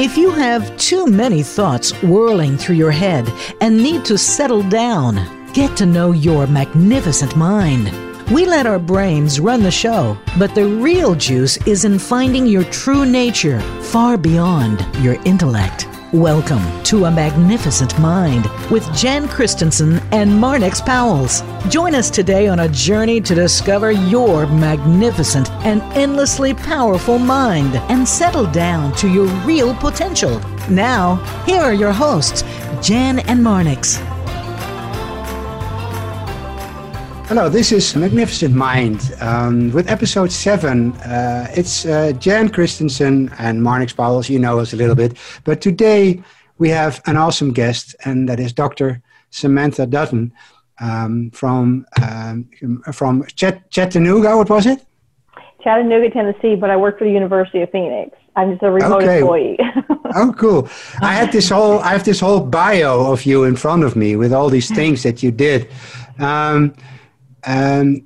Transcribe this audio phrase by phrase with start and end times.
[0.00, 3.30] If you have too many thoughts whirling through your head
[3.60, 7.92] and need to settle down, get to know your magnificent mind.
[8.30, 12.64] We let our brains run the show, but the real juice is in finding your
[12.64, 13.60] true nature
[13.92, 15.89] far beyond your intellect.
[16.12, 21.44] Welcome to A Magnificent Mind with Jan Christensen and Marnix Pauwels.
[21.70, 28.08] Join us today on a journey to discover your magnificent and endlessly powerful mind and
[28.08, 30.40] settle down to your real potential.
[30.68, 31.14] Now,
[31.46, 32.42] here are your hosts,
[32.82, 34.04] Jan and Marnix.
[37.30, 39.14] Hello, this is Magnificent Mind.
[39.20, 44.28] Um, with episode seven, uh, it's uh, Jan Christensen and Marnix Pauwels.
[44.28, 45.16] You know us a little bit.
[45.44, 46.20] But today
[46.58, 49.00] we have an awesome guest, and that is Dr.
[49.30, 50.32] Samantha Dutton
[50.80, 52.48] um, from, um,
[52.92, 54.36] from Chat- Chattanooga.
[54.36, 54.84] What was it?
[55.62, 58.10] Chattanooga, Tennessee, but I work for the University of Phoenix.
[58.34, 59.20] I'm just a remote okay.
[59.20, 59.56] employee.
[60.16, 60.68] oh, cool!
[61.00, 64.16] I had this whole I have this whole bio of you in front of me
[64.16, 65.68] with all these things that you did.
[66.18, 66.74] Um,
[67.44, 68.02] um,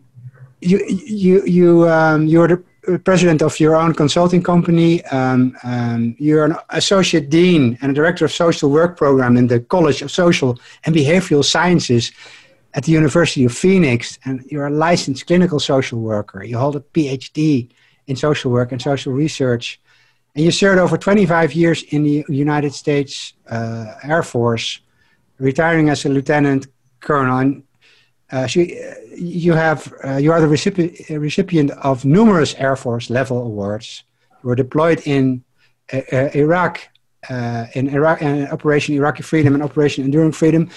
[0.61, 5.05] you you you um, you're the president of your own consulting company.
[5.07, 9.61] Um, um, you're an associate dean and a director of social work program in the
[9.61, 12.13] College of Social and Behavioral Sciences
[12.75, 16.43] at the University of Phoenix, and you're a licensed clinical social worker.
[16.43, 17.71] You hold a PhD
[18.07, 19.81] in social work and social research,
[20.35, 24.81] and you served over 25 years in the United States uh, Air Force,
[25.39, 26.67] retiring as a lieutenant
[27.01, 27.63] colonel.
[28.31, 28.81] Uh, she,
[29.17, 34.05] you have uh, you are the recipient, recipient of numerous Air Force level awards.
[34.43, 35.45] You were deployed in
[35.93, 36.81] uh, uh Iraq,
[37.29, 40.71] uh, in Iraq, in Operation Iraqi Freedom and Operation Enduring Freedom,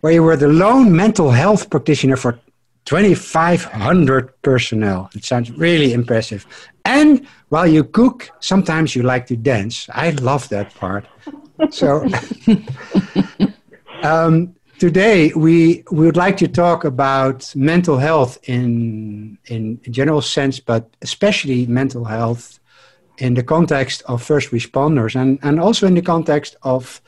[0.00, 2.38] where you were the lone mental health practitioner for
[2.86, 5.08] 2,500 personnel.
[5.14, 6.44] It sounds really impressive.
[6.84, 9.88] And while you cook, sometimes you like to dance.
[9.92, 11.06] I love that part.
[11.70, 12.06] So.
[14.02, 20.60] um, today we, we would like to talk about mental health in, in general sense,
[20.60, 22.58] but especially mental health
[23.18, 27.00] in the context of first responders and, and also in the context of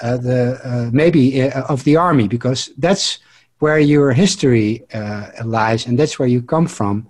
[0.00, 3.18] uh, the uh, maybe uh, of the army because that's
[3.60, 7.08] where your history uh, lies and that's where you come from.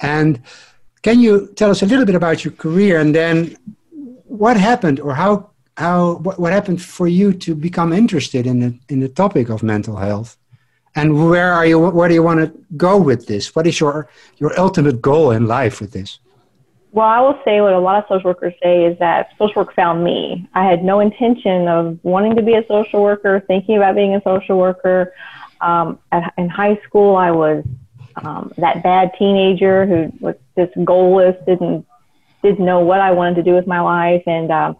[0.00, 0.40] And
[1.02, 3.56] can you tell us a little bit about your career and then
[4.24, 8.70] what happened or how how what, what happened for you to become interested in the
[8.92, 10.36] in the topic of mental health?
[10.94, 13.54] And where are you where do you want to go with this?
[13.56, 16.10] What is your your ultimate goal in life with this?
[16.92, 19.74] Well i will say what a lot of social workers say is that social work
[19.74, 20.48] found me.
[20.60, 24.22] I had no intention of wanting to be a social worker thinking about being a
[24.22, 25.14] social worker.
[25.62, 27.62] Um, at, in high school i was
[28.24, 31.86] um, that bad teenager who was just goalless didn't
[32.42, 34.24] didn't know what i wanted to do with my life.
[34.26, 34.70] And um,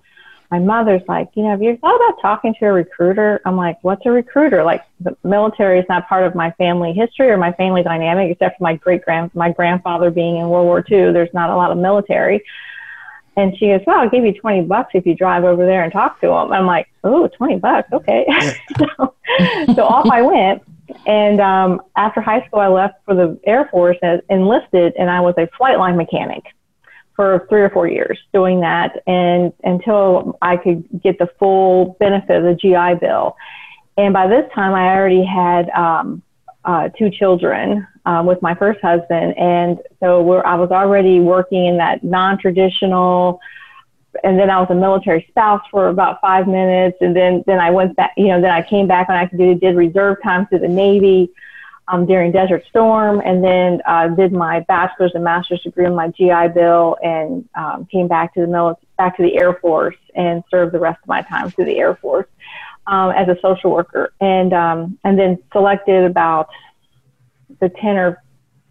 [0.50, 3.40] my mother's like, you know, have you thought about talking to a recruiter?
[3.44, 4.64] I'm like, what's a recruiter?
[4.64, 8.58] Like, the military is not part of my family history or my family dynamic, except
[8.58, 11.12] for my great grand, my grandfather being in World War II.
[11.12, 12.42] There's not a lot of military.
[13.36, 15.92] And she goes, well, I'll give you 20 bucks if you drive over there and
[15.92, 16.52] talk to them.
[16.52, 17.88] I'm like, oh, 20 bucks.
[17.92, 18.26] Okay.
[18.78, 19.14] so,
[19.74, 20.62] so off I went.
[21.06, 25.20] And um, after high school, I left for the Air Force and enlisted, and I
[25.20, 26.42] was a flight line mechanic
[27.20, 32.34] for three or four years doing that and until I could get the full benefit
[32.34, 33.36] of the GI Bill.
[33.98, 36.22] And by this time, I already had um,
[36.64, 39.36] uh, two children um, with my first husband.
[39.36, 43.38] And so we're, I was already working in that non traditional,
[44.24, 46.96] and then I was a military spouse for about five minutes.
[47.02, 49.54] And then, then I went back, you know, then I came back and I do,
[49.56, 51.30] did reserve time through the Navy
[51.90, 56.08] um, during Desert Storm, and then uh, did my bachelor's and master's degree on my
[56.08, 60.44] GI Bill, and um, came back to the military, back to the Air Force, and
[60.50, 62.28] served the rest of my time through the Air Force
[62.86, 66.48] um, as a social worker, and um, and then selected about
[67.60, 68.22] the ten or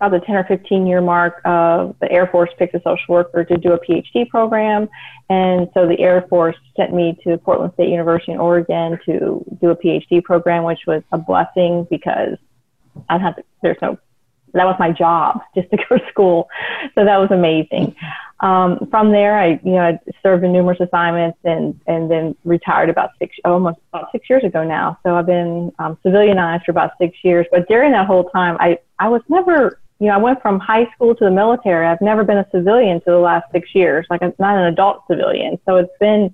[0.02, 3.44] about the 10 or 15 year mark of the Air Force picked a social worker
[3.44, 4.88] to do a PhD program.
[5.30, 9.72] And so the Air Force sent me to Portland State University in Oregon to do
[9.72, 12.38] a PhD program, which was a blessing because
[13.10, 13.98] I had to, there's no
[14.54, 16.50] that was my job just to go to school.
[16.96, 17.96] So that was amazing.
[18.42, 22.90] Um, from there, I, you know, I served in numerous assignments and, and then retired
[22.90, 24.98] about six, almost about six years ago now.
[25.04, 27.46] So I've been um, civilianized for about six years.
[27.52, 30.90] But during that whole time, I, I was never, you know, I went from high
[30.96, 31.86] school to the military.
[31.86, 35.04] I've never been a civilian for the last six years, like I'm not an adult
[35.10, 35.60] civilian.
[35.66, 36.34] So it's been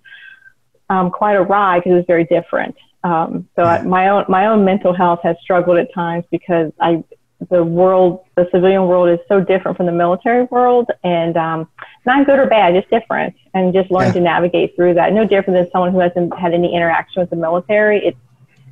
[0.92, 2.76] um, quite a ride because it's very different.
[3.06, 7.04] Um, so I, my own my own mental health has struggled at times because I
[7.52, 11.68] the world the civilian world is so different from the military world, and um,
[12.08, 14.14] not good or bad, just different, and just learn Yeah.
[14.14, 15.14] to navigate through that.
[15.14, 18.04] No different than someone who hasn't had any interaction with the military.
[18.04, 18.18] It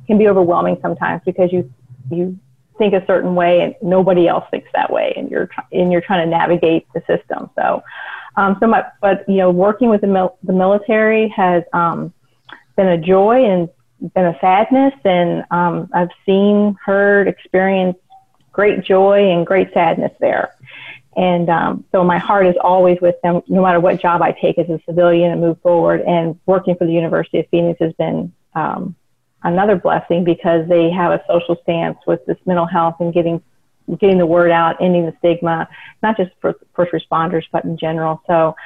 [0.08, 1.70] can be overwhelming sometimes because you
[2.10, 2.36] you
[2.76, 6.26] think a certain way and nobody else thinks that way, and you're and you're trying
[6.26, 7.50] to navigate the system.
[7.54, 7.84] So,
[8.34, 12.12] um, so my, but you know, working with the mil- the military has um,
[12.76, 13.68] been a joy and
[14.14, 18.00] been a sadness, and um, I've seen, heard, experienced
[18.52, 20.54] great joy and great sadness there.
[21.16, 24.58] And um, so my heart is always with them, no matter what job I take
[24.58, 26.00] as a civilian and move forward.
[26.02, 28.96] And working for the University of Phoenix has been um,
[29.42, 33.42] another blessing because they have a social stance with this mental health and getting
[33.98, 35.68] getting the word out, ending the stigma,
[36.02, 38.22] not just for first responders, but in general.
[38.26, 38.56] So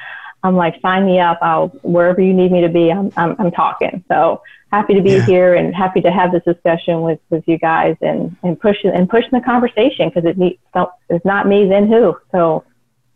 [0.43, 1.39] I'm like, sign me up.
[1.41, 2.91] I'll wherever you need me to be.
[2.91, 4.03] I'm I'm, I'm talking.
[4.07, 4.41] So
[4.71, 5.25] happy to be Yeah.
[5.25, 9.09] here and happy to have this discussion with, with you guys and and pushing and
[9.09, 12.15] pushing the conversation because it needs so it's not me then who.
[12.31, 12.63] So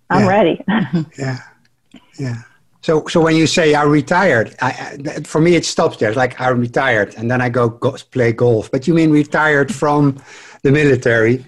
[0.09, 0.27] I'm Yeah.
[0.27, 0.61] ready.
[1.17, 1.39] Yeah,
[2.19, 2.37] yeah.
[2.81, 6.13] So, so when you say I'm retired, I, I, for me it stops there.
[6.13, 8.69] Like I'm retired, and then I go, go play golf.
[8.71, 10.21] But you mean retired from
[10.63, 11.45] the military?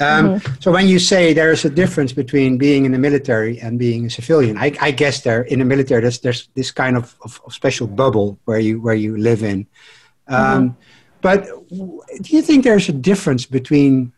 [0.00, 3.78] Um, So when you say there is a difference between being in the military and
[3.78, 7.14] being a civilian, I, I guess there in the military there's, there's this kind of,
[7.22, 9.66] of, of special bubble where you where you live in.
[10.28, 10.76] Um,
[11.20, 14.12] But w- do you think there's a difference between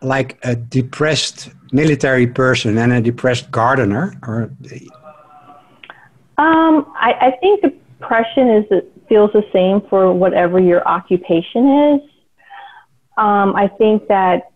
[0.00, 4.50] like a depressed military person and a depressed gardener, or
[6.36, 12.00] Um, I, I think depression is it feels the same for whatever your occupation is.
[13.16, 14.50] Um, I think that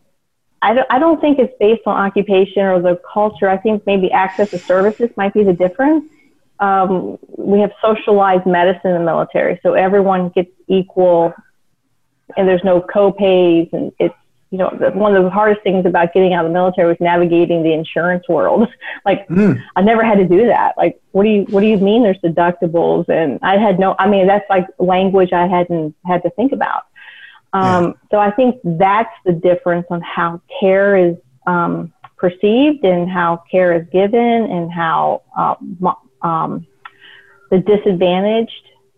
[0.60, 3.49] I don't, I don't think it's based on occupation or the culture.
[3.49, 6.05] I think maybe access to services might be the difference.
[6.60, 11.32] Um, we have socialized medicine in the military, so everyone gets equal,
[12.37, 14.14] and there's no co-pays, and it's
[14.50, 17.62] you know one of the hardest things about getting out of the military was navigating
[17.62, 18.66] the insurance world.
[19.05, 20.76] like Mm, I never had to do that.
[20.76, 23.08] Like, what do you what do you mean there's deductibles?
[23.08, 23.94] And I had no.
[23.99, 26.84] I mean, that's like language I hadn't had to think about.
[27.52, 31.16] Um, So I think that's the difference on how care is
[31.46, 35.54] um, perceived and how care is given and how uh,
[36.22, 36.66] um,
[37.50, 38.52] the disadvantaged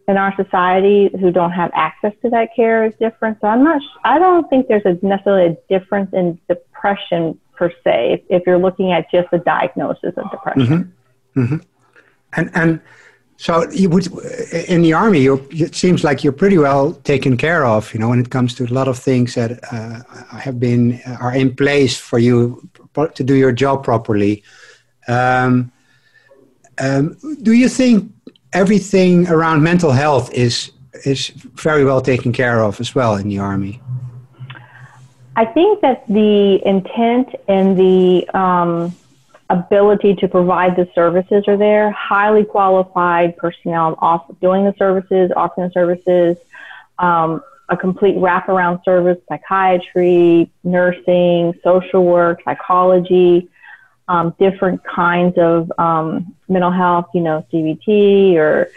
[0.08, 3.38] in our society who don't have access to that care is different.
[3.40, 3.80] So I'm not.
[4.04, 8.12] I don't think there's a necessarily a difference in depression per se.
[8.14, 10.92] If, if you're looking at just the diagnosis of depression.
[12.32, 12.80] and and
[13.40, 14.06] so you would
[14.68, 15.24] in the army.
[15.24, 17.90] It seems like you're pretty well taken care of.
[17.94, 20.02] You know, when it comes to a lot of things that uh,
[20.36, 22.68] have been are in place for you
[23.14, 24.42] to do your job properly.
[25.08, 25.72] Um,
[26.78, 28.12] um, do you think
[28.52, 30.72] everything around mental health is
[31.06, 31.28] is
[31.64, 33.80] very well taken care of as well in the army?
[35.36, 38.94] I think that the intent and the um,
[39.50, 41.90] ability to provide the services are there.
[41.90, 46.36] Highly qualified personnel off doing the services, offering the services,
[46.98, 53.48] um, a complete wraparound service, psychiatry, nursing, social work, psychology,
[54.08, 58.70] um, different kinds of um, mental health, you know, CBT or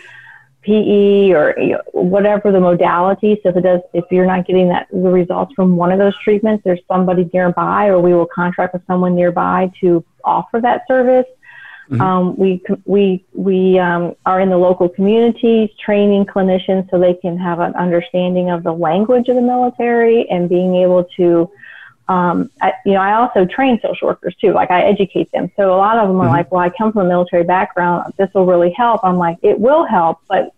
[0.63, 3.39] PE or you know, whatever the modality.
[3.43, 6.17] So if it does, if you're not getting that the results from one of those
[6.23, 11.25] treatments, there's somebody nearby, or we will contract with someone nearby to offer that service.
[11.99, 17.37] Um, we we we um, are in the local communities training clinicians so they can
[17.37, 21.51] have an understanding of the language of the military and being able to
[22.07, 24.51] um, I, you know, I also train social workers too.
[24.53, 25.51] Like I educate them.
[25.55, 28.13] So a lot of them are like, well, I come from a military background.
[28.17, 29.01] This will really help.
[29.03, 30.53] I'm like, it will help, but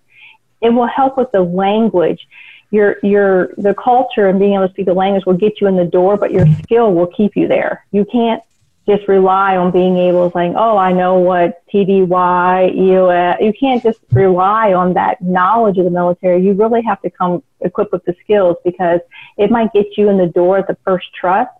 [0.65, 2.27] it will help with the language.
[2.71, 5.77] Your, your, the culture and being able to speak the language will get you in
[5.77, 7.85] the door, but your skill will keep you there.
[7.91, 8.41] You can't
[8.87, 13.37] just rely on being able to say, oh, I know what TDY, EOS.
[13.41, 16.43] You can't just rely on that knowledge of the military.
[16.43, 18.99] You really have to come equipped with the skills because
[19.37, 21.51] it might get you in the door at the first trust,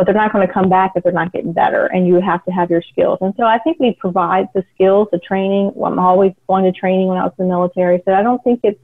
[0.00, 1.84] but they're not going to come back if they're not getting better.
[1.84, 3.18] And you have to have your skills.
[3.20, 5.74] And so I think we provide the skills, the training.
[5.76, 8.00] I'm always going to training when I was in the military.
[8.06, 8.80] So I don't think it's,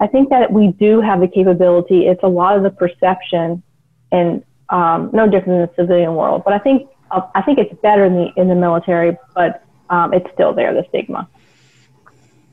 [0.00, 2.06] I think that we do have the capability.
[2.06, 3.62] It's a lot of the perception
[4.12, 6.40] and um, no different in the civilian world.
[6.42, 10.14] But I think uh, I think it's better in the in the military, but um,
[10.14, 11.28] it's still there the stigma.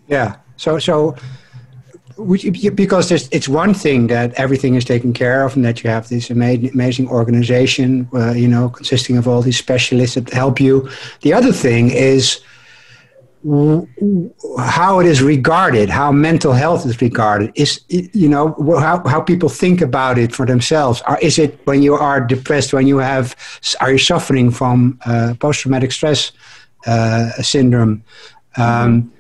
[0.10, 0.36] Yeah.
[0.58, 1.16] So so
[2.76, 6.30] because it's one thing that everything is taken care of and that you have this
[6.30, 10.90] amazing, organization, uh, you know, consisting of all these specialists that help you.
[11.22, 12.42] The other thing is
[14.60, 17.52] how it is regarded, how mental health is regarded.
[17.56, 21.02] Is you know how how people think about it for themselves.
[21.08, 23.36] Or is it when you are depressed, when you have,
[23.82, 26.32] are you suffering from uh, post traumatic stress
[26.86, 28.04] uh, syndrome.
[28.58, 29.14] Um,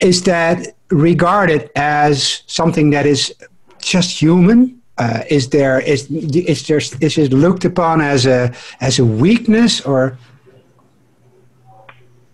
[0.00, 3.34] is that regarded as something that is
[3.80, 4.80] just human?
[4.96, 9.80] Uh, is there is is there is it looked upon as a as a weakness
[9.80, 10.18] or?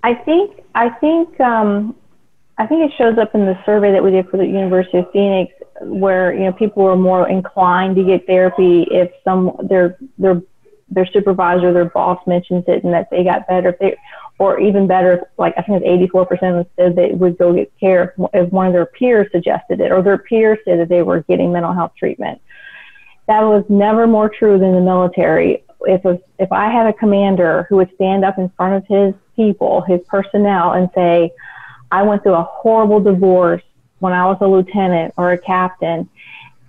[0.03, 1.95] I think I think um,
[2.57, 5.11] I think it shows up in the survey that we did for the University of
[5.13, 5.53] Phoenix,
[5.83, 10.41] where you know people were more inclined to get therapy if some their their
[10.89, 13.71] their supervisor, their boss mentions it, and that they got better.
[13.71, 13.97] If they,
[14.39, 18.51] or even better, like I think it's 84% said they would go get care if
[18.51, 21.73] one of their peers suggested it, or their peers said that they were getting mental
[21.73, 22.41] health treatment.
[23.27, 25.65] That was never more true than the military.
[25.83, 29.15] If a, if I had a commander who would stand up in front of his
[29.37, 31.33] people, his personnel, and say,
[31.91, 33.63] "I went through a horrible divorce
[34.01, 36.09] when I was a lieutenant or a captain,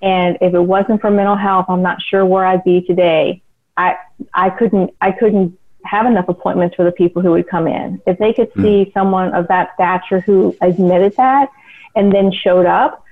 [0.02, 3.42] and if it wasn't for mental health, I'm not sure where I'd be today."
[3.78, 3.98] I
[4.34, 8.02] I couldn't I couldn't have enough appointments for the people who would come in.
[8.06, 8.94] If they could see mm.
[8.94, 11.50] someone of that stature who admitted that
[11.96, 13.04] and then showed up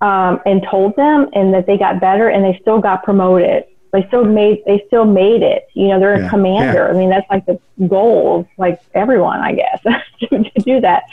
[0.00, 3.64] um, and told them and that they got better and they still got promoted.
[3.92, 5.68] They still made they still made it.
[5.74, 6.26] You know, they're yeah.
[6.26, 6.84] a commander.
[6.86, 6.90] Yeah.
[6.90, 7.58] I mean, that's like the
[7.88, 11.04] goal of like everyone, I guess, to, to do that.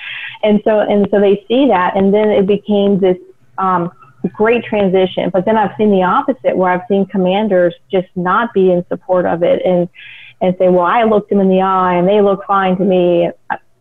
[0.44, 3.18] And so and so they see that, and then it became this
[3.58, 3.92] um,
[4.34, 5.32] great transition.
[5.32, 9.26] But then I've seen the opposite, where I've seen commanders just not be in support
[9.26, 9.90] of it and
[10.42, 13.30] and say, well, I looked them in the eye and they look fine to me.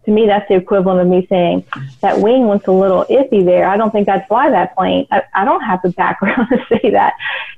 [0.05, 1.65] To me, that's the equivalent of me saying
[2.01, 3.69] that wing looks a little iffy there.
[3.69, 5.07] I don't think I'd fly that plane.
[5.11, 7.15] I, I don't have the background to say that.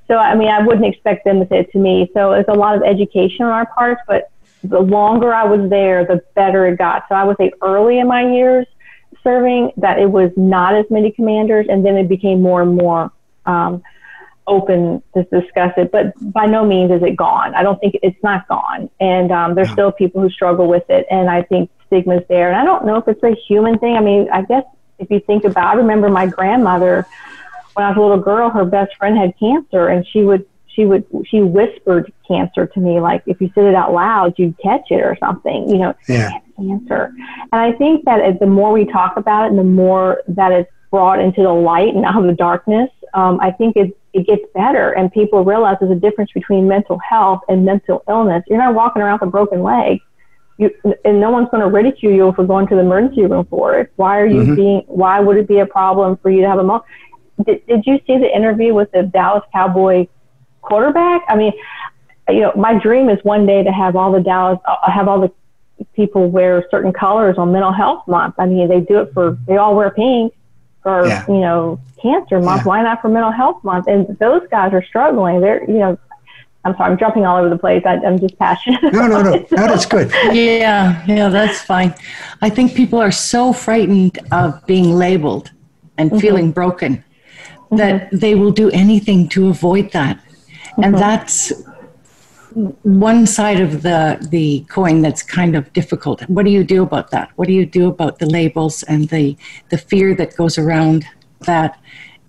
[0.07, 2.11] So, I mean, I wouldn't expect them to say it to me.
[2.15, 4.31] So it's a lot of education on our parts, but
[4.65, 7.05] the longer I was there, the better it got.
[7.09, 8.67] So I would say early in my years,
[9.23, 13.13] serving that it was not as many commanders, and then it became more and more
[13.47, 13.83] um,
[14.49, 15.93] open to discuss it.
[15.93, 17.55] But by no means is it gone.
[17.55, 21.07] I don't think it's not gone, and um, there's still people who struggle with it,
[21.11, 22.49] and I think stigma's there.
[22.49, 23.97] And I don't know if it's a human thing.
[23.97, 24.65] I mean, I guess
[24.99, 27.07] if you think about, I remember my grandmother
[27.75, 28.51] when I was a little girl.
[28.51, 30.47] Her best friend had cancer, and she would
[30.79, 34.57] she would she whispered cancer to me like if you said it out loud you'd
[34.59, 36.31] catch it or something you know yeah.
[36.57, 37.13] cancer
[37.53, 40.71] and i think that the more we talk about it and the more that it's
[40.91, 44.43] brought into the light and out of the darkness um, i think it, it gets
[44.55, 48.75] better and people realize there's a difference between mental health and mental illness you're not
[48.75, 50.01] walking around with a broken leg
[50.59, 50.71] you,
[51.05, 53.93] and no one's going to ridicule you for going to the emergency room for it.
[53.95, 54.55] Why are you mm-hmm.
[54.57, 54.83] being?
[54.89, 56.65] Why would it be a problem for you to have a?
[56.65, 56.85] Mo-
[57.47, 60.09] did, did you see the interview with the Dallas Cowboy
[60.69, 61.23] quarterback.
[61.29, 61.53] I mean,
[62.29, 65.21] you know, my dream is one day to have all the Dallas, uh, have all
[65.21, 65.33] the
[65.95, 68.35] people wear certain colors on Mental Health Month.
[68.39, 70.35] I mean, they do it for, they all wear pink
[70.83, 71.25] for, yeah.
[71.29, 72.63] you know, Cancer Month.
[72.63, 72.69] Yeah.
[72.69, 73.87] Why not for Mental Health Month?
[73.89, 75.41] And those guys are struggling.
[75.41, 75.99] They're, you know,
[76.65, 77.83] I'm sorry, I'm jumping all over the place.
[77.87, 78.83] I, am just passionate.
[78.93, 80.11] No, no, no, no, that's good.
[80.33, 81.95] yeah, yeah, that's fine.
[82.43, 85.51] I think people are so frightened of being labeled
[85.97, 86.21] and mm-hmm.
[86.21, 87.05] feeling broken
[87.71, 88.17] that mm-hmm.
[88.19, 90.19] they will do anything to avoid that
[90.83, 91.01] and mm-hmm.
[91.01, 91.53] that's
[92.55, 96.23] one side of the the coin that's kind of difficult.
[96.29, 97.31] What do you do about that?
[97.37, 99.37] What do you do about the labels and the
[99.71, 101.07] the fear that goes around
[101.41, 101.79] that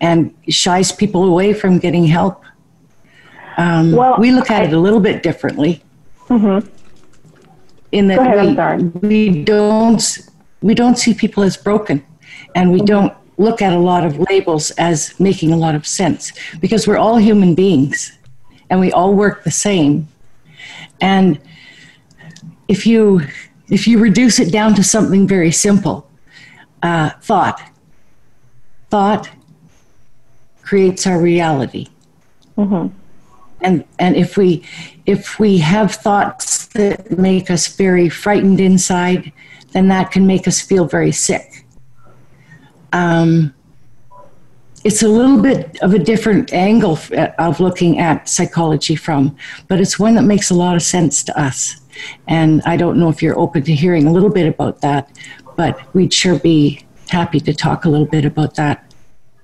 [0.00, 2.44] and shies people away from getting help?
[3.56, 5.82] Um, well, we look at I, it a little bit differently.
[6.28, 6.68] Mm-hmm.
[7.92, 10.18] In that ahead, we, we don't
[10.62, 12.04] we don't see people as broken,
[12.54, 12.86] and we mm-hmm.
[12.86, 16.98] don't look at a lot of labels as making a lot of sense because we're
[16.98, 18.18] all human beings
[18.70, 20.08] and we all work the same.
[21.00, 21.38] And
[22.68, 23.22] if you
[23.68, 26.08] if you reduce it down to something very simple,
[26.82, 27.60] uh, thought,
[28.90, 29.30] thought
[30.62, 31.88] creates our reality.
[32.56, 32.96] Mm-hmm.
[33.62, 34.64] And and if we
[35.06, 39.32] if we have thoughts that make us very frightened inside,
[39.72, 41.64] then that can make us feel very sick.
[42.92, 43.54] Um,
[44.82, 49.36] it's a little bit of a different angle uh, of looking at psychology from,
[49.68, 51.76] but it's one that makes a lot of sense to us.
[52.28, 55.10] And I don't know if you're open to hearing a little bit about that,
[55.56, 58.86] but we'd sure be happy to talk a little bit about that.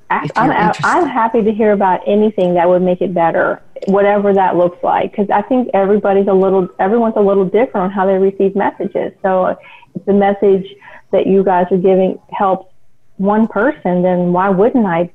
[0.08, 4.82] I'm, I'm happy to hear about anything that would make it better, whatever that looks
[4.82, 8.54] like, because I think everybody's a little, everyone's a little different on how they receive
[8.54, 9.12] messages.
[9.20, 9.58] So
[9.94, 10.66] if the message
[11.10, 12.72] that you guys are giving helps
[13.16, 15.10] one person, then why wouldn't I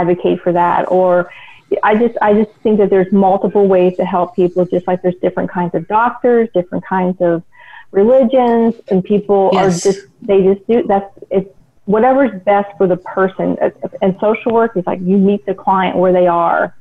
[0.00, 1.30] advocate for that or
[1.82, 5.16] I just I just think that there's multiple ways to help people just like there's
[5.16, 7.42] different kinds of doctors, different kinds of
[7.90, 9.62] religions and people yes.
[9.86, 11.50] are just they just do that's it's
[11.86, 13.56] whatever's best for the person
[14.02, 16.76] and social work is like you meet the client where they are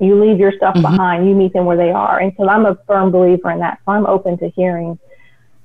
[0.00, 0.90] you leave your stuff mm-hmm.
[0.90, 3.78] behind you meet them where they are and so i'm a firm believer in that
[3.84, 4.98] so i'm open to hearing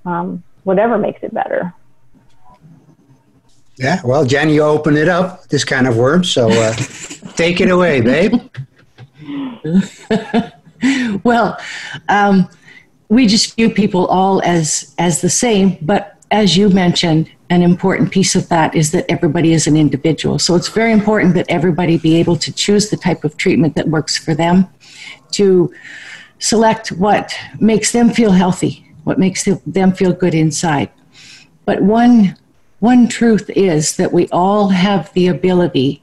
[0.05, 1.73] um, whatever makes it better.
[3.79, 6.73] Yeah, well, Jen, you open it up, this kind of worm, so uh,
[7.37, 8.33] take it away, babe.
[11.23, 11.57] well,
[12.09, 12.49] um,
[13.07, 18.11] we just view people all as as the same, but as you mentioned, an important
[18.11, 20.39] piece of that is that everybody is an individual.
[20.39, 23.87] So it's very important that everybody be able to choose the type of treatment that
[23.87, 24.67] works for them,
[25.31, 25.73] to
[26.39, 30.91] select what makes them feel healthy, what makes them feel good inside.
[31.63, 32.35] But one
[32.79, 36.01] one truth is that we all have the ability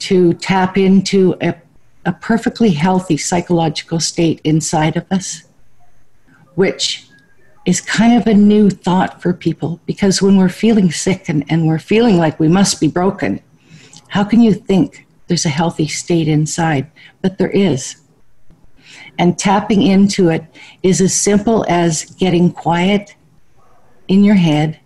[0.00, 1.54] to tap into a,
[2.04, 5.44] a perfectly healthy psychological state inside of us,
[6.54, 7.06] which
[7.66, 11.66] is kind of a new thought for people because when we're feeling sick and, and
[11.66, 13.40] we're feeling like we must be broken,
[14.08, 16.90] how can you think there's a healthy state inside?
[17.22, 17.96] But there is.
[19.18, 20.44] And tapping into it
[20.82, 23.14] is as simple as getting quiet
[24.08, 24.80] in your head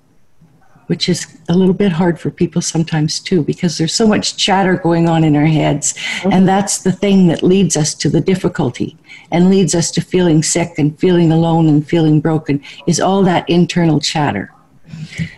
[0.87, 4.77] which is a little bit hard for people sometimes too because there's so much chatter
[4.77, 5.95] going on in our heads.
[5.95, 6.33] Mm-hmm.
[6.33, 8.97] and that's the thing that leads us to the difficulty
[9.31, 13.49] and leads us to feeling sick and feeling alone and feeling broken is all that
[13.49, 14.53] internal chatter.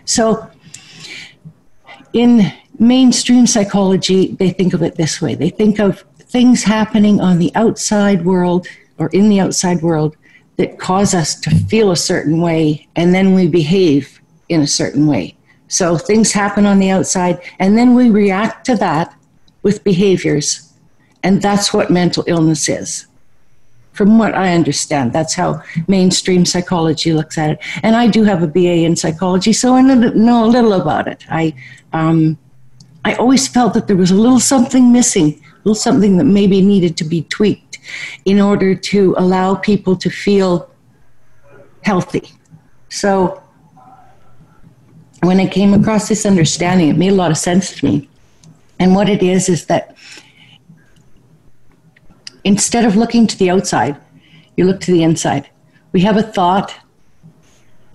[0.05, 0.49] So
[2.13, 5.35] in mainstream psychology they think of it this way.
[5.35, 10.15] They think of things happening on the outside world or in the outside world
[10.57, 15.07] that cause us to feel a certain way and then we behave in a certain
[15.07, 15.36] way
[15.67, 19.13] so things happen on the outside, and then we react to that
[19.63, 20.73] with behaviors.
[21.23, 23.05] And that's what mental illness is.
[23.91, 27.59] From what I understand, that's how mainstream psychology looks at it.
[27.83, 31.25] And I do have a BA in psychology, so I know a little about it.
[31.29, 31.53] I,
[31.93, 32.37] um,
[33.03, 36.61] I always felt that there was a little something missing, a little something that maybe
[36.61, 37.79] needed to be tweaked
[38.25, 40.69] in order to allow people to feel
[41.81, 42.29] healthy.
[42.89, 43.41] So
[45.21, 48.09] when I came across this understanding, it made a lot of sense to me.
[48.79, 49.95] And what it is is that
[52.43, 53.97] instead of looking to the outside,
[54.55, 55.49] you look to the inside.
[55.91, 56.75] We have a thought,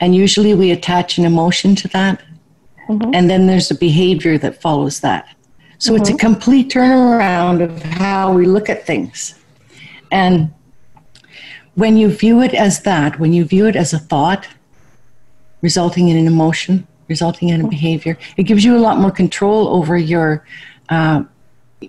[0.00, 2.22] and usually we attach an emotion to that,
[2.88, 3.10] mm-hmm.
[3.14, 5.28] and then there's a behavior that follows that.
[5.78, 6.00] So mm-hmm.
[6.00, 6.26] it's a mm-hmm.
[6.26, 9.34] complete turnaround of how we look at things.
[10.10, 10.52] And
[11.74, 14.46] when you view it as that, when you view it as a thought
[15.62, 18.14] resulting in an emotion, resulting in a behavior.
[18.38, 20.28] It gives you a lot more control over your
[20.88, 21.18] uh,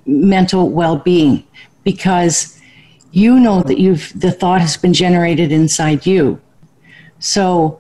[0.06, 1.36] mental well-being
[1.84, 2.36] because
[3.12, 6.24] you know that you've the thought has been generated inside you.
[7.20, 7.80] So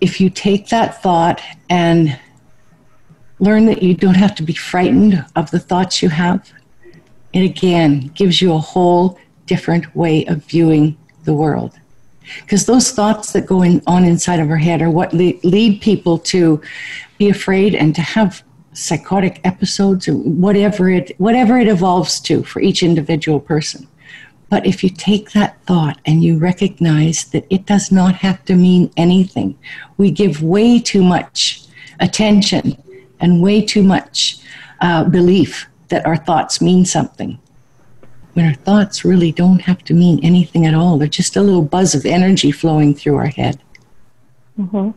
[0.00, 1.38] if you take that thought
[1.82, 2.18] and
[3.38, 6.40] learn that you don't have to be frightened of the thoughts you have,
[7.32, 11.72] it again gives you a whole different way of viewing the world
[12.40, 15.80] because those thoughts that go in, on inside of our head are what le- lead
[15.80, 16.60] people to
[17.18, 22.60] be afraid and to have psychotic episodes or whatever it whatever it evolves to for
[22.60, 23.86] each individual person.
[24.50, 28.54] But if you take that thought and you recognize that it does not have to
[28.54, 29.56] mean anything
[29.96, 31.64] we give way too much
[32.00, 32.76] attention
[33.20, 34.38] and way too much
[34.80, 37.38] uh, belief that our thoughts mean something
[38.34, 40.98] when our thoughts really don't have to mean anything at all.
[40.98, 43.60] They're just a little buzz of energy flowing through our head.
[44.58, 44.90] Mm-hmm.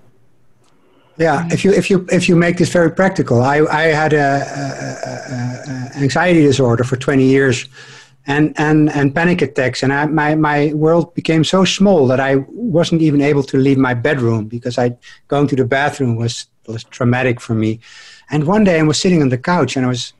[1.20, 4.18] Yeah, if you if you if you make this very practical, I I had a,
[4.18, 7.68] a, a anxiety disorder for twenty years,
[8.28, 12.36] and and and panic attacks, and I, my my world became so small that I
[12.50, 14.96] wasn't even able to leave my bedroom because I
[15.28, 17.80] going to the bathroom was was traumatic for me,
[18.30, 20.14] and one day I was sitting on the couch and I was,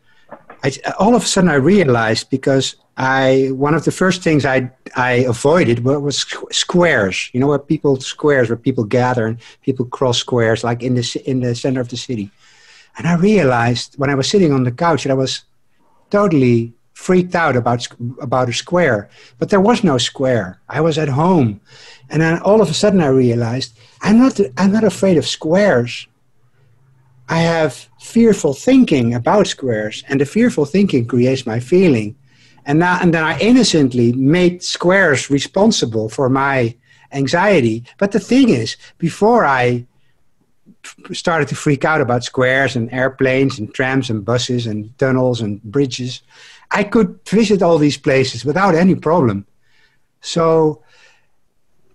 [0.64, 4.72] I, all of a sudden I realized because I one of the first things I
[4.96, 7.30] I avoided was squares.
[7.32, 11.22] You know, where people squares where people gather and people cross squares, like in the
[11.26, 12.32] in the center of the city.
[12.98, 15.44] And I realized when I was sitting on the couch that I was
[16.10, 17.88] totally freaked out about
[18.20, 20.60] about a square, but there was no square.
[20.68, 21.62] I was at home,
[22.10, 26.08] and then all of a sudden I realized I'm not I'm not afraid of squares.
[27.30, 32.16] I have fearful thinking about squares, and the fearful thinking creates my feeling
[32.68, 36.76] and now and then I innocently made squares responsible for my
[37.14, 37.86] anxiety.
[37.98, 39.86] But the thing is, before I
[41.14, 45.64] started to freak out about squares and airplanes and trams and buses and tunnels and
[45.64, 46.22] bridges,
[46.72, 49.46] I could visit all these places without any problem.
[50.20, 50.84] So,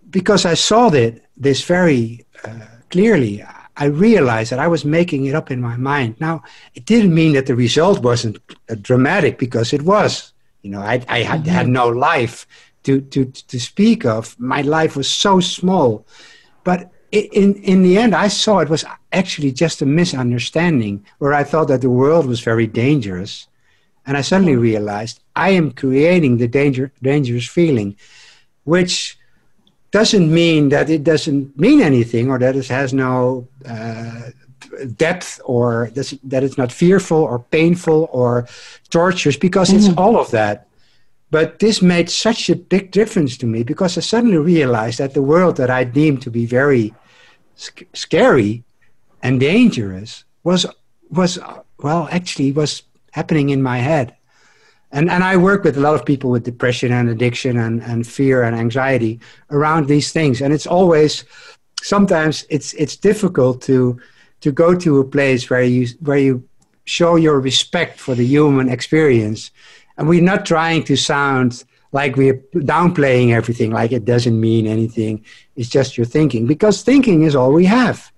[0.09, 3.45] because I saw that this very uh, clearly,
[3.77, 6.17] I realized that I was making it up in my mind.
[6.19, 8.39] Now, it didn't mean that the result wasn't
[8.83, 10.32] dramatic because it was.
[10.63, 11.51] You know, I, I had, mm-hmm.
[11.51, 12.47] had no life
[12.85, 14.39] to, to, to speak of.
[14.39, 16.07] My life was so small.
[16.65, 21.45] But in in the end, I saw it was actually just a misunderstanding where I
[21.45, 23.49] thought that the world was very dangerous,
[24.07, 27.97] and I suddenly realized I am creating the danger dangerous feeling,
[28.65, 29.19] which
[29.91, 34.31] doesn't mean that it doesn't mean anything or that it has no uh,
[34.97, 38.47] depth or that it's not fearful or painful or
[38.91, 39.91] torturous because mm-hmm.
[39.91, 40.67] it's all of that.
[41.31, 45.23] But this made such a big difference to me because I suddenly realized that the
[45.23, 46.95] world that I deemed to be very
[47.57, 48.65] sc- scary
[49.23, 50.67] and dangerous was
[51.11, 51.39] was
[51.79, 52.83] well actually was
[53.13, 54.15] happening in my head.
[54.91, 58.07] And and I work with a lot of people with depression and addiction and, and
[58.07, 59.19] fear and anxiety
[59.51, 60.43] around these things.
[60.43, 61.25] And it's always
[61.83, 63.99] sometimes it's it's difficult to
[64.43, 66.45] to go to a place where you where you
[66.85, 69.51] show your respect for the human experience.
[69.97, 75.25] And we're not trying to sound like we're downplaying everything like it doesn't mean anything.
[75.57, 78.11] It's just your thinking because thinking is all we have.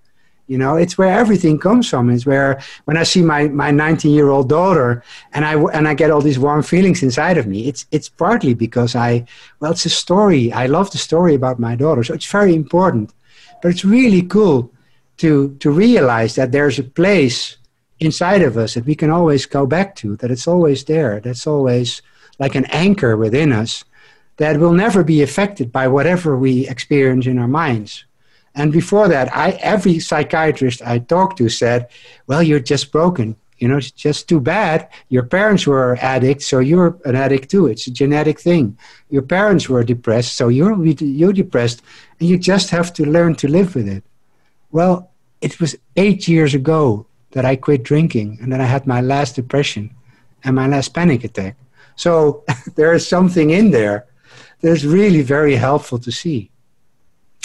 [0.47, 2.11] You know it's where everything comes from.
[2.11, 5.95] It's where when i see my my 19 year old daughter and i and i
[5.95, 9.25] get all these warm feelings inside of me it's it's partly because i
[9.61, 10.53] well it's a story.
[10.53, 13.15] I love the story about my daughter so it's very important.
[13.63, 14.71] But it's really cool
[15.19, 17.57] to to realize that there's a place
[18.01, 21.47] inside of us that we can always go back to, that it's always there, that's
[21.47, 22.03] always
[22.39, 23.85] like an anchor within us
[24.37, 28.05] that will never be affected by whatever we experience in our minds.
[28.57, 31.89] And before that, I, every psychiatrist I talked to said,
[32.27, 33.37] Well, you're just broken.
[33.59, 34.89] You know, it's just too bad.
[35.09, 37.69] Your parents were addicts, so you're an addict too.
[37.69, 38.77] It's a genetic thing.
[39.11, 41.81] Your parents were depressed, so you're, you're depressed,
[42.19, 44.05] and you just have to learn to live with it.
[44.75, 49.01] Well, it was eight years ago that I quit drinking and then I had my
[49.01, 49.95] last depression
[50.43, 51.55] and my last panic attack.
[51.95, 52.43] So
[52.75, 54.07] there is something in there
[54.63, 56.51] that's really very helpful to see.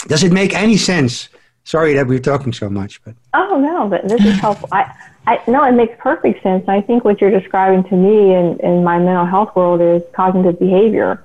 [0.08, 1.28] Does it make any sense?
[1.62, 4.68] Sorry that we're talking so much, but oh no, but this is helpful.
[4.72, 4.92] I,
[5.28, 6.64] I no, it makes perfect sense.
[6.68, 10.58] I think what you're describing to me in, in my mental health world is cognitive
[10.58, 11.22] behavior,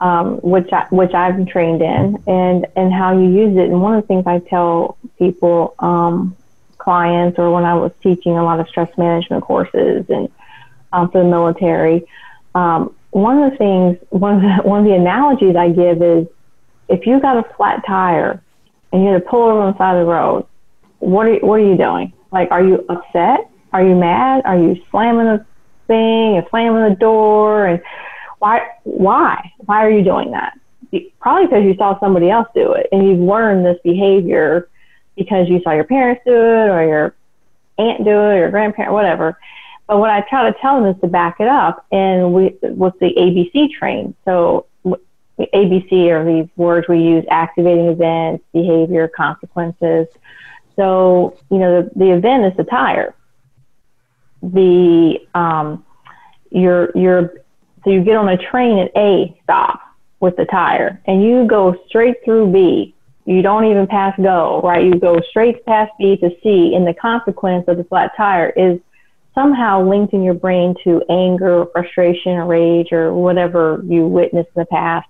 [0.00, 3.70] um, which I, which I've trained in, and and how you use it.
[3.70, 6.36] And one of the things I tell people um,
[6.78, 10.30] clients or when I was teaching a lot of stress management courses and
[10.92, 12.06] um, for the military.
[12.54, 16.26] Um, one of the things, one of the, one of the analogies I give is
[16.88, 18.42] if you got a flat tire
[18.92, 20.46] and you had to pull over on the side of the road,
[20.98, 22.12] what are, what are you doing?
[22.32, 23.50] Like, are you upset?
[23.72, 24.42] Are you mad?
[24.44, 25.44] Are you slamming the
[25.86, 27.66] thing and slamming the door?
[27.66, 27.82] And
[28.46, 30.56] why, why, why are you doing that?
[31.20, 34.68] Probably because you saw somebody else do it and you've learned this behavior
[35.16, 37.14] because you saw your parents do it or your
[37.78, 39.36] aunt do it or your grandparent, whatever.
[39.88, 42.96] But what I try to tell them is to back it up and we, with
[43.00, 44.14] the ABC train.
[44.24, 44.66] So
[45.38, 50.06] ABC are these words we use, activating events, behavior, consequences.
[50.76, 53.12] So, you know, the, the event is the tire.
[54.40, 55.84] The, um,
[56.50, 57.34] you're, you're,
[57.86, 59.80] so you get on a train at A stop
[60.20, 62.94] with the tire and you go straight through B
[63.26, 64.84] you don't even pass go, right?
[64.84, 68.78] You go straight past B to C, and the consequence of the flat tire is
[69.34, 74.50] somehow linked in your brain to anger, or frustration, or rage, or whatever you witnessed
[74.54, 75.08] in the past.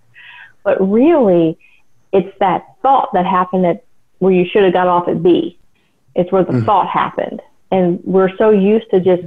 [0.64, 1.58] But really,
[2.10, 3.84] it's that thought that happened at
[4.18, 5.58] where you should have got off at B.
[6.14, 7.42] It's where the mm thought happened.
[7.70, 9.24] And we're so used to just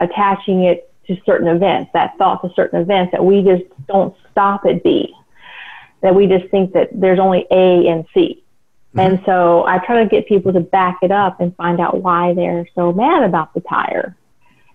[0.00, 4.64] attaching it to certain events, that thought to certain events, that we just don't stop
[4.66, 5.14] at B
[6.04, 8.44] that we just think that there's only A and C.
[8.90, 9.00] Mm-hmm.
[9.00, 12.34] And so I try to get people to back it up and find out why
[12.34, 14.14] they're so mad about the tire.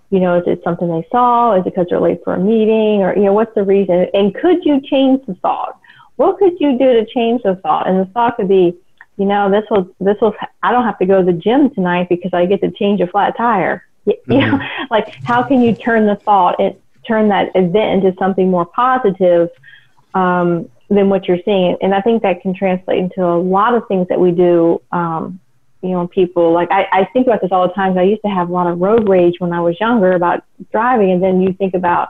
[0.09, 1.53] You know, is it something they saw?
[1.53, 3.03] Is it because they're late for a meeting?
[3.03, 4.07] Or, you know, what's the reason?
[4.15, 5.79] And could you change the thought?
[6.15, 7.87] What could you do to change the thought?
[7.87, 8.75] And the thought could be,
[9.17, 12.09] you know, this will, this will, I don't have to go to the gym tonight
[12.09, 13.85] because I get to change a flat tire.
[14.09, 14.57] You mm-hmm.
[14.57, 16.75] know, like how can you turn the thought and
[17.07, 19.49] turn that event into something more positive?
[20.13, 21.77] Um, than what you're seeing.
[21.81, 24.81] And I think that can translate into a lot of things that we do.
[24.91, 25.39] Um,
[25.81, 27.97] you know, people like I, I think about this all the time.
[27.97, 31.11] I used to have a lot of road rage when I was younger about driving,
[31.11, 32.09] and then you think about,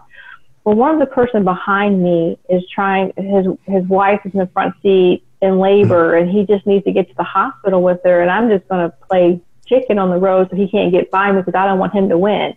[0.63, 3.13] well, one of the person behind me is trying.
[3.15, 6.91] His his wife is in the front seat in labor, and he just needs to
[6.91, 10.17] get to the hospital with her, and I'm just going to play chicken on the
[10.17, 12.55] road so he can't get by me because I don't want him to win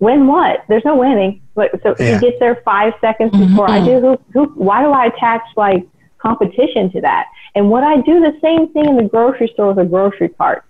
[0.00, 0.64] win what?
[0.68, 1.42] There's no winning.
[1.54, 2.14] But so yeah.
[2.14, 3.84] he gets there five seconds before mm-hmm.
[3.84, 4.00] I do.
[4.00, 5.86] Who, who, why do I attach like
[6.18, 7.26] competition to that?
[7.54, 10.64] And would I do the same thing in the grocery store with a grocery cart?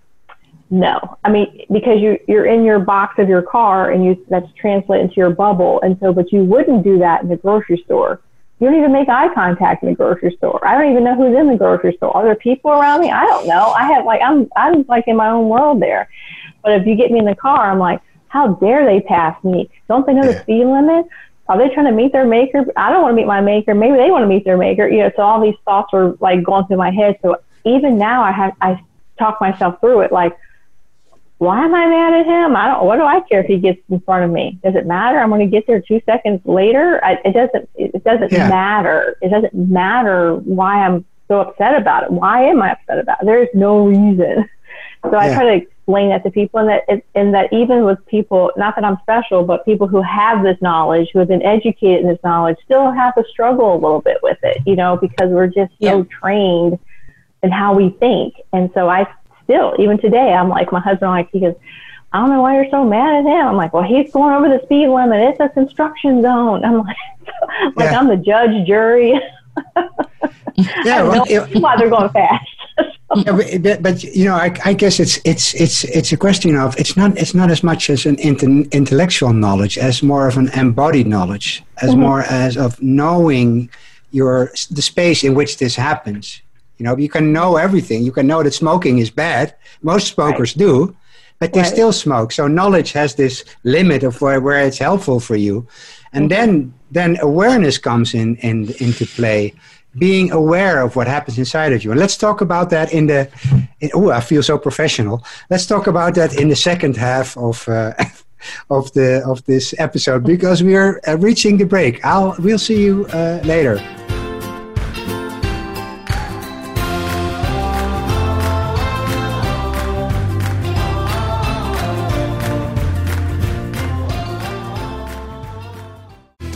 [0.72, 4.46] No, I mean because you you're in your box of your car and you that's
[4.52, 8.20] translate into your bubble, and so but you wouldn't do that in the grocery store
[8.60, 10.60] you don't even make eye contact in the grocery store.
[10.66, 12.14] I don't even know who's in the grocery store.
[12.14, 13.10] Are there people around me?
[13.10, 13.72] I don't know.
[13.72, 16.10] I have like I'm I'm like in my own world there.
[16.62, 19.70] But if you get me in the car, I'm like, how dare they pass me?
[19.88, 21.06] Don't they know the speed limit?
[21.48, 22.64] Are they trying to meet their maker?
[22.76, 23.74] I don't want to meet my maker.
[23.74, 24.86] Maybe they want to meet their maker.
[24.86, 27.18] You know, so all these thoughts were like going through my head.
[27.22, 28.84] So even now, I have I
[29.18, 30.12] talk myself through it.
[30.12, 30.36] Like,
[31.40, 32.54] why am I mad at him?
[32.54, 32.84] I don't.
[32.84, 34.58] What do I care if he gets in front of me?
[34.62, 35.18] Does it matter?
[35.18, 37.02] I'm going to get there two seconds later.
[37.02, 37.66] I, it doesn't.
[37.76, 38.46] It doesn't yeah.
[38.46, 39.16] matter.
[39.22, 42.10] It doesn't matter why I'm so upset about it.
[42.10, 43.24] Why am I upset about it?
[43.24, 44.48] There is no reason.
[45.02, 48.04] So I try to explain that to people, and that it, and that even with
[48.04, 52.02] people, not that I'm special, but people who have this knowledge, who have been educated
[52.02, 55.30] in this knowledge, still have to struggle a little bit with it, you know, because
[55.30, 55.92] we're just yeah.
[55.92, 56.78] so trained
[57.42, 58.34] in how we think.
[58.52, 59.10] And so I
[59.50, 61.56] still, even today, I'm like, my husband, like, he goes,
[62.12, 63.48] I don't know why you're so mad at him.
[63.48, 65.20] I'm like, well, he's going over the speed limit.
[65.20, 66.64] It's a construction zone.
[66.64, 66.96] I'm like,
[67.76, 67.98] like yeah.
[67.98, 69.12] I'm the judge, jury.
[70.84, 72.48] yeah, well, it, why they're going fast.
[73.16, 76.78] yeah, but, but, you know, I, I, guess it's it's it's it's a question of
[76.78, 81.06] it's not it's not as much as an intellectual knowledge as more of an embodied
[81.06, 82.00] knowledge, as mm-hmm.
[82.00, 83.68] more as of knowing
[84.12, 86.40] your the space in which this happens.
[86.80, 88.02] You know, you can know everything.
[88.02, 89.54] You can know that smoking is bad.
[89.82, 90.66] Most smokers right.
[90.66, 90.96] do,
[91.38, 91.68] but they right.
[91.68, 92.32] still smoke.
[92.32, 95.68] So knowledge has this limit of where, where it's helpful for you,
[96.14, 99.52] and then then awareness comes in, in into play
[99.98, 101.90] being aware of what happens inside of you.
[101.90, 103.28] And let's talk about that in the.
[103.92, 105.22] oh, I feel so professional.
[105.50, 107.68] Let's talk about that in the second half of.
[107.68, 107.92] Uh,
[108.70, 112.02] of the of this episode because we are uh, reaching the break.
[112.02, 113.76] I'll we'll see you uh, later.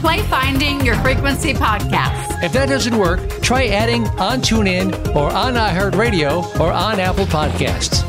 [0.00, 2.42] play Finding Your Frequency podcast.
[2.42, 8.02] If that doesn't work, try adding on TuneIn or on iHeartRadio or on Apple Podcasts.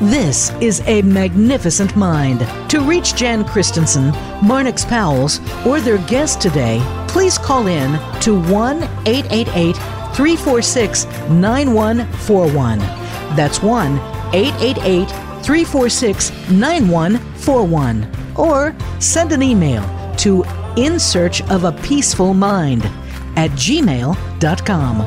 [0.02, 2.40] This is a magnificent mind.
[2.70, 4.10] To reach Jan Christensen,
[4.40, 9.76] Marnix Pauwels, or their guest today, please call in to 1 888
[10.16, 12.80] 346 9141.
[13.36, 13.92] That's 1
[14.34, 15.08] 888
[15.44, 18.34] 346 9141.
[18.34, 19.84] Or send an email
[20.16, 20.42] to
[20.76, 22.84] in search of a peaceful mind
[23.36, 24.98] at gmail.com.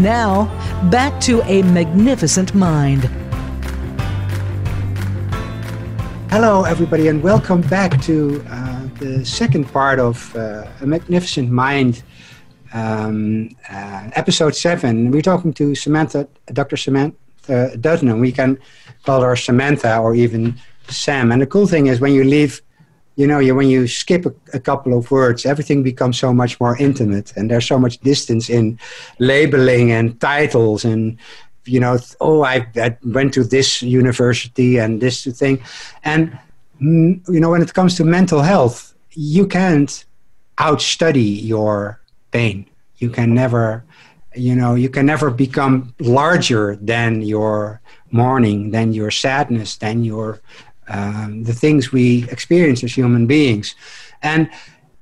[0.00, 3.23] Now, back to a magnificent mind.
[6.36, 12.02] Hello, everybody, and welcome back to uh, the second part of uh, A Magnificent Mind,
[12.72, 15.12] um, uh, episode seven.
[15.12, 16.76] We're talking to Samantha, Dr.
[16.76, 18.18] Samantha Dutton.
[18.18, 18.58] We can
[19.04, 21.30] call her Samantha or even Sam.
[21.30, 22.60] And the cool thing is, when you leave,
[23.14, 26.58] you know, you, when you skip a, a couple of words, everything becomes so much
[26.58, 28.76] more intimate, and there's so much distance in
[29.20, 31.16] labeling and titles and
[31.66, 35.62] you know, oh, I, I went to this university and this thing.
[36.04, 36.38] And,
[36.80, 40.04] mm, you know, when it comes to mental health, you can't
[40.58, 42.00] outstudy your
[42.30, 42.66] pain.
[42.98, 43.84] You can never,
[44.34, 50.40] you know, you can never become larger than your mourning, than your sadness, than your,
[50.88, 53.74] um, the things we experience as human beings.
[54.22, 54.48] And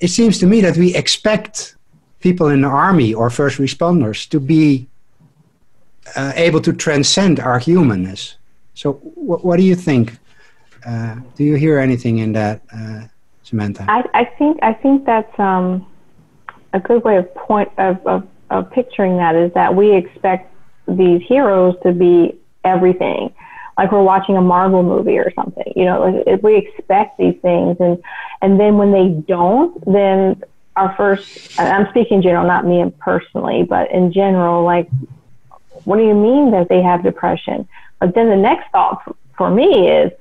[0.00, 1.76] it seems to me that we expect
[2.20, 4.86] people in the army or first responders to be
[6.16, 8.36] uh, able to transcend our humanness.
[8.74, 10.18] So, wh- what do you think?
[10.84, 13.02] Uh, do you hear anything in that, uh,
[13.44, 13.86] Samantha?
[13.88, 15.86] I, I, think I think that's um,
[16.72, 20.52] a good way of point of, of, of picturing that is that we expect
[20.88, 23.32] these heroes to be everything
[23.78, 25.72] like we're watching a Marvel movie or something.
[25.74, 28.02] You know, if we expect these things, and
[28.40, 30.42] and then when they don't, then
[30.76, 31.58] our first.
[31.58, 34.88] I'm speaking general, not me personally, but in general, like
[35.84, 37.68] what do you mean that they have depression?
[38.00, 40.12] But then the next thought for me is,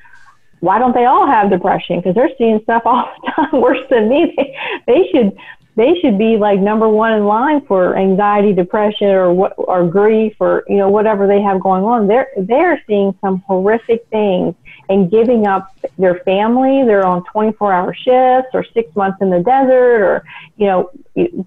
[0.59, 1.99] why don't they all have depression?
[1.99, 4.33] Because they're seeing stuff all the time worse than me.
[4.37, 4.55] They,
[4.87, 5.37] they should
[5.75, 10.35] they should be like number one in line for anxiety, depression, or what, or grief,
[10.39, 12.07] or you know whatever they have going on.
[12.07, 14.53] They're they're seeing some horrific things
[14.89, 16.83] and giving up their family.
[16.83, 20.25] They're on 24-hour shifts, or six months in the desert, or
[20.57, 20.91] you know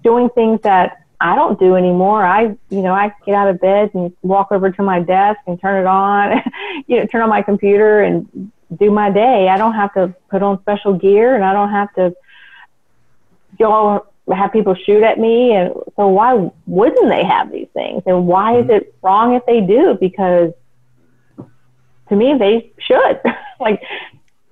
[0.03, 2.23] doing things that I don't do anymore.
[2.25, 5.59] I you know I get out of bed and walk over to my desk and
[5.59, 6.41] turn it on,
[6.87, 9.47] you know, turn on my computer and do my day.
[9.49, 12.13] I don't have to put on special gear, and I don't have to
[13.59, 18.25] go have people shoot at me and so why wouldn't they have these things and
[18.25, 20.51] why is it wrong if they do because
[22.09, 23.21] to me they should
[23.59, 23.83] like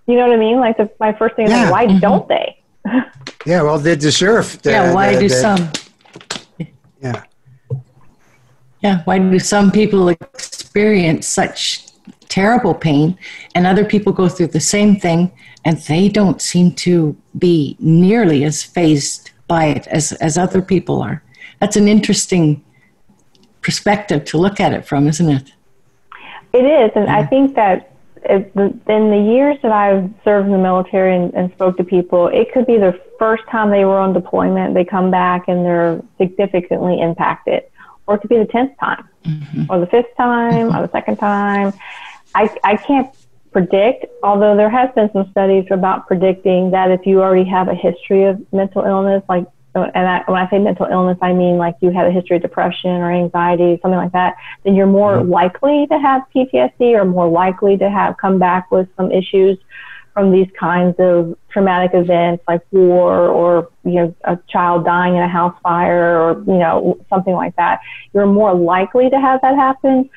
[0.06, 2.00] you know what i mean like the, my first thing is like, why Mhm.
[2.02, 2.60] don't they
[3.46, 4.62] Yeah, well, they deserve.
[4.62, 5.70] The, yeah, why the- do the- some?
[7.04, 7.24] Yeah,
[8.82, 11.86] Yeah, why do some people experience such
[12.30, 13.18] terrible pain
[13.56, 15.32] and other people go through the same thing
[15.66, 21.02] and they don't seem to be nearly as phased by it as, as other people
[21.02, 21.22] are?
[21.60, 22.64] That's an interesting
[23.62, 25.52] perspective to look at it from, isn't it?
[26.54, 27.93] It is, and I think that
[28.26, 31.84] it, the, in the years that I've served in the military and, and spoke to
[31.84, 35.66] people, it could be the first time they were on deployment, they come back and
[35.66, 37.64] they're significantly impacted,
[38.08, 39.64] or it could be the tenth time, mm-hmm.
[39.70, 40.78] or the fifth time, mm-hmm.
[40.78, 41.74] or the second time.
[42.36, 43.14] I I can't
[43.52, 47.76] predict, although there has been some studies about predicting that if you already have a
[47.76, 51.76] history of mental illness, like and I, when I say mental illness, I mean like
[51.82, 55.88] you have a history of depression or anxiety, something like that, then you're more likely
[55.88, 59.58] to have PTSD or more likely to have come back with some issues
[60.14, 65.24] from these kinds of traumatic events like war or you know a child dying in
[65.24, 67.80] a house fire or you know something like that.
[68.14, 70.10] You're more likely to have that happen.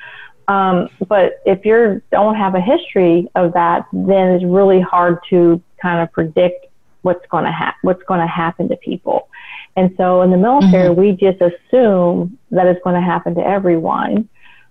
[0.47, 5.61] Um, but if you don't have a history of that, then it's really hard to
[5.81, 6.67] kind of predict
[7.01, 7.79] what's going to happen.
[7.81, 9.27] What's going to happen to people.
[9.77, 14.27] And so in the military, we just assume that it's going to happen to everyone,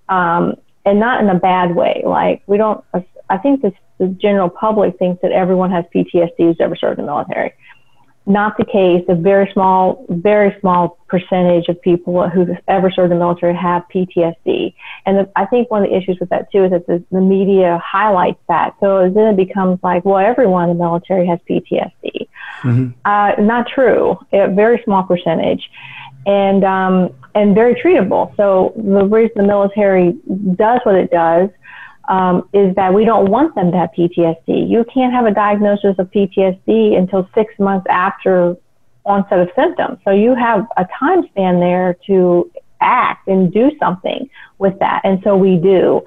[0.08, 2.02] um, and not in a bad way.
[2.04, 2.84] Like we don't.
[3.30, 7.06] I think this, the general public thinks that everyone has PTSD who's ever served in
[7.06, 7.54] the military.
[8.28, 9.04] Not the case.
[9.08, 13.84] A very small, very small percentage of people who've ever served in the military have
[13.94, 14.74] PTSD.
[15.06, 17.20] And the, I think one of the issues with that too is that the, the
[17.20, 18.74] media highlights that.
[18.80, 22.28] So then it becomes like, well, everyone in the military has PTSD.
[23.04, 24.18] Uh, not true.
[24.32, 25.70] A very small percentage,
[26.26, 28.34] and um, and very treatable.
[28.36, 30.16] So the reason the military
[30.56, 31.50] does what it does
[32.08, 34.68] um, is that we don't want them to have PTSD.
[34.68, 38.56] You can't have a diagnosis of PTSD until six months after
[39.04, 39.98] onset of symptoms.
[40.04, 45.20] So you have a time span there to act and do something with that, and
[45.22, 46.02] so we do.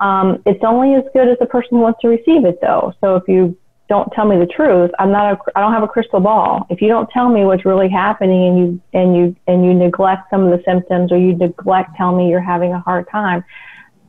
[0.00, 2.94] Um, it's only as good as the person wants to receive it, though.
[3.00, 3.56] So if you
[3.88, 6.66] don't tell me the truth, I'm not a, I don't have a crystal ball.
[6.70, 10.30] If you don't tell me what's really happening and you and you and you neglect
[10.30, 13.42] some of the symptoms or you neglect telling me you're having a hard time,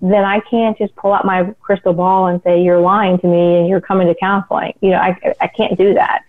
[0.01, 3.57] then I can't just pull out my crystal ball and say you're lying to me
[3.57, 4.73] and you're coming to counseling.
[4.81, 6.23] You know, I I can't do that.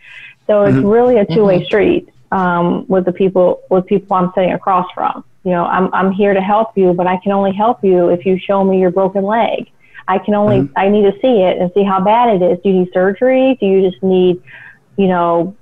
[0.46, 0.86] So it's mm-hmm.
[0.86, 1.34] really a mm-hmm.
[1.34, 5.24] two way street um, with the people with people I'm sitting across from.
[5.44, 8.26] You know, I'm I'm here to help you, but I can only help you if
[8.26, 9.70] you show me your broken leg.
[10.08, 10.78] I can only mm-hmm.
[10.78, 12.58] I need to see it and see how bad it is.
[12.62, 13.56] Do you need surgery?
[13.60, 14.42] Do you just need,
[14.96, 15.56] you know,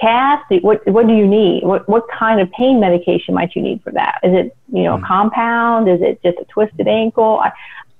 [0.00, 0.44] cast?
[0.62, 1.64] What what do you need?
[1.64, 4.20] What what kind of pain medication might you need for that?
[4.22, 5.88] Is it you know a compound?
[5.88, 7.40] Is it just a twisted ankle?
[7.42, 7.52] I,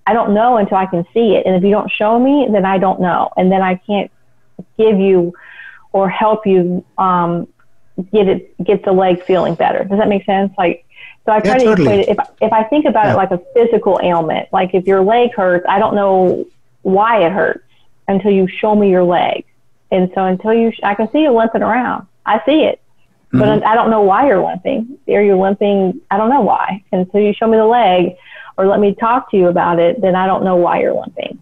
[0.06, 1.46] I don't know until I can see it.
[1.46, 4.10] And if you don't show me, then I don't know, and then I can't
[4.78, 5.32] give you
[5.92, 7.46] or help you um,
[8.12, 9.84] get it get the leg feeling better.
[9.84, 10.52] Does that make sense?
[10.56, 10.84] Like
[11.26, 12.00] so I try Yeah, to totally.
[12.00, 12.08] equate it.
[12.08, 13.12] If, if I think about Yeah.
[13.12, 16.46] it like a physical ailment, like if your leg hurts, I don't know
[16.82, 17.64] why it hurts
[18.06, 19.44] until you show me your leg.
[19.90, 22.06] And so until you, sh- I can see you limping around.
[22.26, 22.80] I see it,
[23.32, 23.66] but mm-hmm.
[23.66, 24.98] I don't know why you're limping.
[25.06, 26.84] Or you're limping, I don't know why.
[26.92, 28.16] Until you show me the leg
[28.56, 31.38] or let me talk to you about it, then I don't know why you're limping.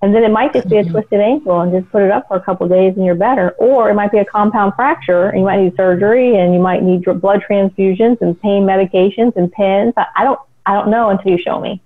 [0.00, 0.92] And then it might just be a mm-hmm.
[0.92, 3.50] twisted ankle and just put it up for a couple of days and you're better.
[3.58, 6.82] Or it might be a compound fracture and you might need surgery and you might
[6.82, 9.94] need blood transfusions and pain medications and pins.
[9.96, 11.80] I don't, I don't know until you show me.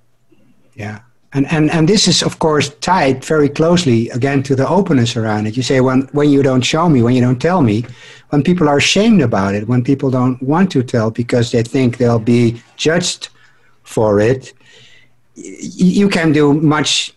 [0.74, 1.00] Yeah.
[1.34, 5.46] And, and, and this is, of course, tied very closely again to the openness around
[5.46, 5.56] it.
[5.56, 7.86] You say, when, when you don't show me, when you don't tell me,
[8.28, 11.96] when people are ashamed about it, when people don't want to tell because they think
[11.96, 13.30] they'll be judged
[13.82, 14.52] for it,
[15.36, 15.42] y-
[16.02, 17.14] you can do much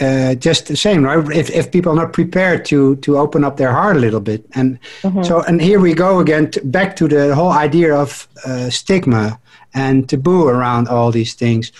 [0.00, 1.36] uh, just the same, right?
[1.36, 4.46] If, if people are not prepared to, to open up their heart a little bit.
[4.54, 4.78] And
[5.24, 9.38] so, and here we go again, to, back to the whole idea of uh, stigma
[9.74, 11.70] and taboo around all these things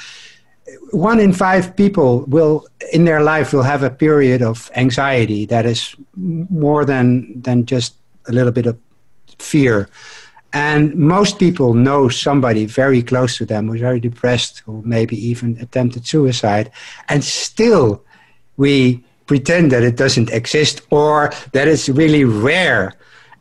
[0.91, 5.67] one in five people will in their life will have a period of anxiety that
[5.67, 7.95] is more than than just
[8.29, 8.77] a little bit of
[9.39, 9.89] fear
[10.53, 15.59] And most people know somebody very close to them who's very depressed, who maybe even
[15.61, 16.71] attempted suicide,
[17.09, 18.03] and still
[18.57, 22.95] we pretend that it doesn't exist or that it's really rare.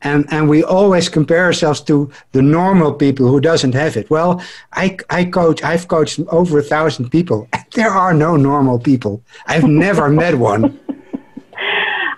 [0.03, 4.09] And, and we always compare ourselves to the normal people who doesn't have it.
[4.09, 4.41] Well,
[4.73, 7.47] I, I coach, I've coached over a thousand people.
[7.75, 9.21] There are no normal people.
[9.45, 10.79] I've never met one.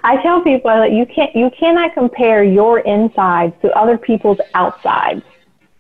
[0.04, 5.24] I tell people that you can't you cannot compare your insides to other people's outsides.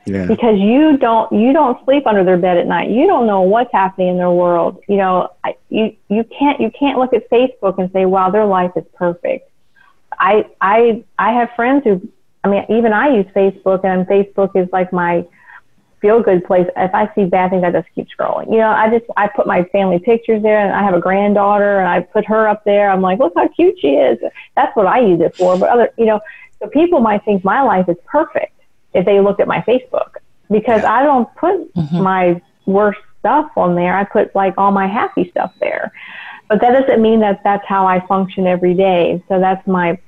[0.06, 0.26] Yeah.
[0.26, 2.90] Because you don't you don't sleep under their bed at night.
[2.90, 4.82] You don't know what's happening in their world.
[4.88, 8.46] You know, I, you you can't you can't look at Facebook and say, "Wow, their
[8.46, 9.49] life is perfect."
[10.20, 12.02] I I I have friends who
[12.44, 15.26] I mean, even I use Facebook, and Facebook is like my
[16.02, 16.68] feel good place.
[16.78, 18.52] If I see bad things, I just keep scrolling.
[18.52, 21.80] You know, I just I put my family pictures there, and I have a granddaughter,
[21.80, 22.90] and I put her up there.
[22.90, 24.18] I'm like, look how cute she is.
[24.56, 25.58] That's what I use it for.
[25.58, 26.22] But other, you know,
[26.60, 28.54] so people might think my life is perfect
[28.94, 30.18] if they look at my Facebook
[30.50, 32.02] because I don't put mm-hmm.
[32.02, 33.96] my worst stuff on there.
[33.98, 35.92] I put like all my happy stuff there.
[36.48, 39.24] But that doesn't mean that that's how I function every day.
[39.28, 40.00] So that's my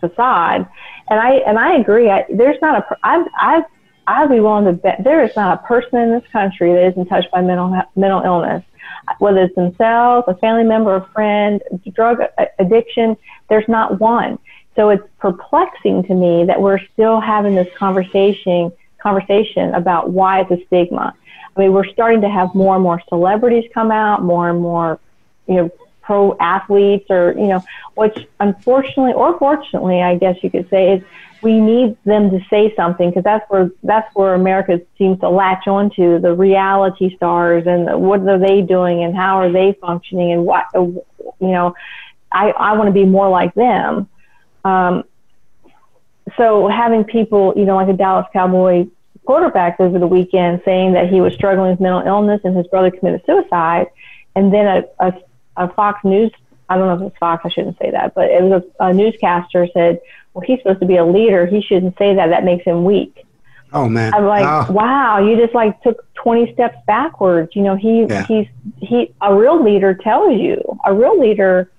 [0.00, 0.68] facade.
[1.08, 2.10] And I and I agree.
[2.10, 3.64] I, there's not a I've I've
[4.06, 7.06] I'd be willing to bet there is not a person in this country that isn't
[7.06, 8.64] touched by mental mental illness,
[9.18, 11.62] whether it's themselves, a family member, a friend,
[11.94, 12.20] drug
[12.58, 13.16] addiction.
[13.48, 14.38] There's not one.
[14.76, 20.50] So it's perplexing to me that we're still having this conversation conversation about why it's
[20.50, 21.14] a stigma.
[21.56, 24.98] I mean, we're starting to have more and more celebrities come out, more and more,
[25.46, 25.70] you know,
[26.08, 27.62] pro athletes, or you know,
[27.94, 31.02] which unfortunately or fortunately, I guess you could say, is
[31.42, 35.68] we need them to say something because that's where that's where America seems to latch
[35.68, 40.32] onto the reality stars and the, what are they doing and how are they functioning
[40.32, 41.04] and what you
[41.40, 41.74] know.
[42.32, 44.08] I I want to be more like them.
[44.64, 45.04] Um,
[46.38, 48.86] so having people, you know, like a Dallas Cowboy
[49.26, 52.90] quarterback over the weekend saying that he was struggling with mental illness and his brother
[52.90, 53.88] committed suicide,
[54.34, 55.12] and then a, a,
[55.58, 56.32] a Fox News
[56.68, 58.92] I don't know if it's Fox, I shouldn't say that, but it was a, a
[58.92, 60.00] newscaster said
[60.34, 61.46] well, he's supposed to be a leader.
[61.46, 62.28] He shouldn't say that.
[62.28, 63.24] That makes him weak.
[63.72, 64.14] Oh man.
[64.14, 64.72] I'm like, oh.
[64.72, 67.54] wow, you just like took 20 steps backwards.
[67.56, 68.26] You know, he, yeah.
[68.26, 68.46] he's,
[68.78, 71.70] he, a real leader tells you, a real leader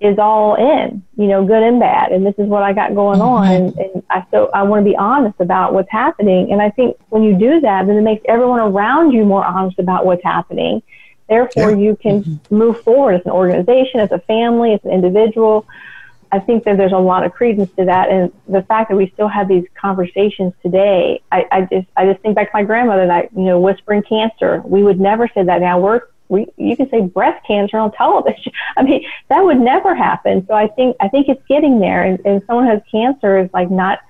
[0.00, 2.12] is all in, you know, good and bad.
[2.12, 3.28] And this is what I got going mm-hmm.
[3.28, 3.46] on.
[3.46, 6.52] And, and I, so I want to be honest about what's happening.
[6.52, 9.78] And I think when you do that, then it makes everyone around you more honest
[9.78, 10.82] about what's happening.
[11.28, 11.76] Therefore, yeah.
[11.76, 12.54] you can mm-hmm.
[12.54, 15.66] move forward as an organization, as a family, as an individual.
[16.30, 19.08] I think that there's a lot of credence to that, and the fact that we
[19.10, 23.06] still have these conversations today, I, I just I just think back to my grandmother
[23.06, 24.60] that you know whispering cancer.
[24.64, 25.78] We would never say that now.
[25.78, 28.52] We're we, you can say breast cancer on television.
[28.76, 30.44] I mean, that would never happen.
[30.46, 32.02] So I think I think it's getting there.
[32.02, 34.00] And, and someone who has cancer is like not.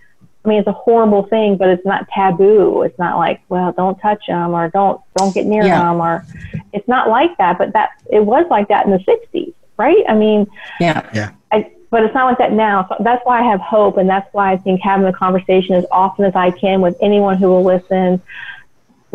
[0.44, 2.82] I mean, it's a horrible thing, but it's not taboo.
[2.82, 5.82] It's not like, well, don't touch them or don't don't get near yeah.
[5.82, 6.24] them or
[6.72, 7.56] it's not like that.
[7.58, 10.04] But that it was like that in the '60s, right?
[10.08, 10.46] I mean,
[10.80, 11.32] yeah, yeah.
[11.50, 12.86] I, but it's not like that now.
[12.88, 15.86] So that's why I have hope, and that's why I think having the conversation as
[15.90, 18.20] often as I can with anyone who will listen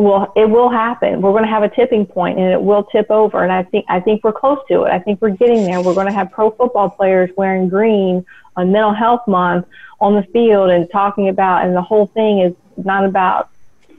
[0.00, 1.20] will it will happen.
[1.20, 3.44] We're going to have a tipping point, and it will tip over.
[3.44, 4.90] And I think I think we're close to it.
[4.90, 5.80] I think we're getting there.
[5.80, 8.24] We're going to have pro football players wearing green
[8.60, 9.66] on Mental Health Month
[10.00, 12.54] on the field and talking about, and the whole thing is
[12.84, 13.50] not about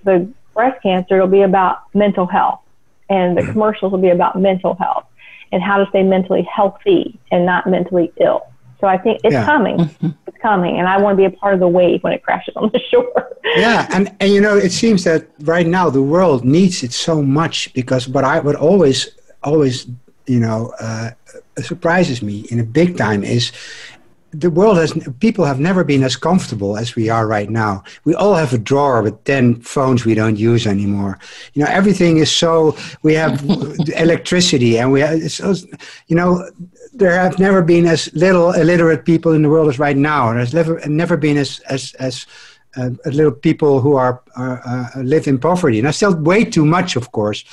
[0.04, 1.16] the breast cancer.
[1.16, 2.62] It'll be about mental health,
[3.10, 5.06] and the commercials will be about mental health
[5.52, 8.42] and how to stay mentally healthy and not mentally ill.
[8.80, 9.46] So I think it's yeah.
[9.46, 9.78] coming.
[9.78, 10.10] Mm-hmm.
[10.26, 12.56] It's coming, and I want to be a part of the wave when it crashes
[12.56, 13.38] on the shore.
[13.56, 17.22] yeah, and and you know, it seems that right now the world needs it so
[17.22, 19.10] much because what I would always
[19.44, 19.88] always
[20.26, 21.12] you know uh,
[21.62, 23.52] surprises me in a big time is
[24.34, 27.84] the world has people have never been as comfortable as we are right now.
[28.06, 31.20] We all have a drawer with ten phones we don't use anymore.
[31.54, 32.76] You know, everything is so.
[33.04, 33.44] We have
[33.96, 35.32] electricity, and we have.
[35.32, 35.54] So,
[36.08, 36.50] you know,
[36.94, 40.34] there have never been as little illiterate people in the world as right now.
[40.34, 42.26] There's never never been as as as
[42.78, 45.78] uh, little people who are, are uh, live in poverty.
[45.80, 47.44] And I still way too much, of course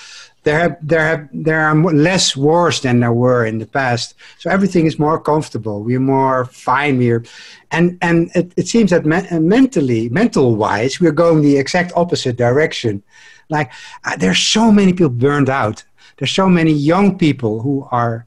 [0.48, 1.74] there have there have there are
[2.08, 4.14] less wars than there were in the past.
[4.38, 5.82] So everything is more comfortable.
[5.82, 6.96] We're more fine.
[6.96, 7.22] We're
[7.70, 12.36] and and it, it seems that me- mentally mental wise we're going the exact opposite
[12.38, 13.02] direction.
[13.50, 13.70] Like
[14.04, 15.84] uh, there's so many people burned out.
[16.16, 18.26] There's so many young people who are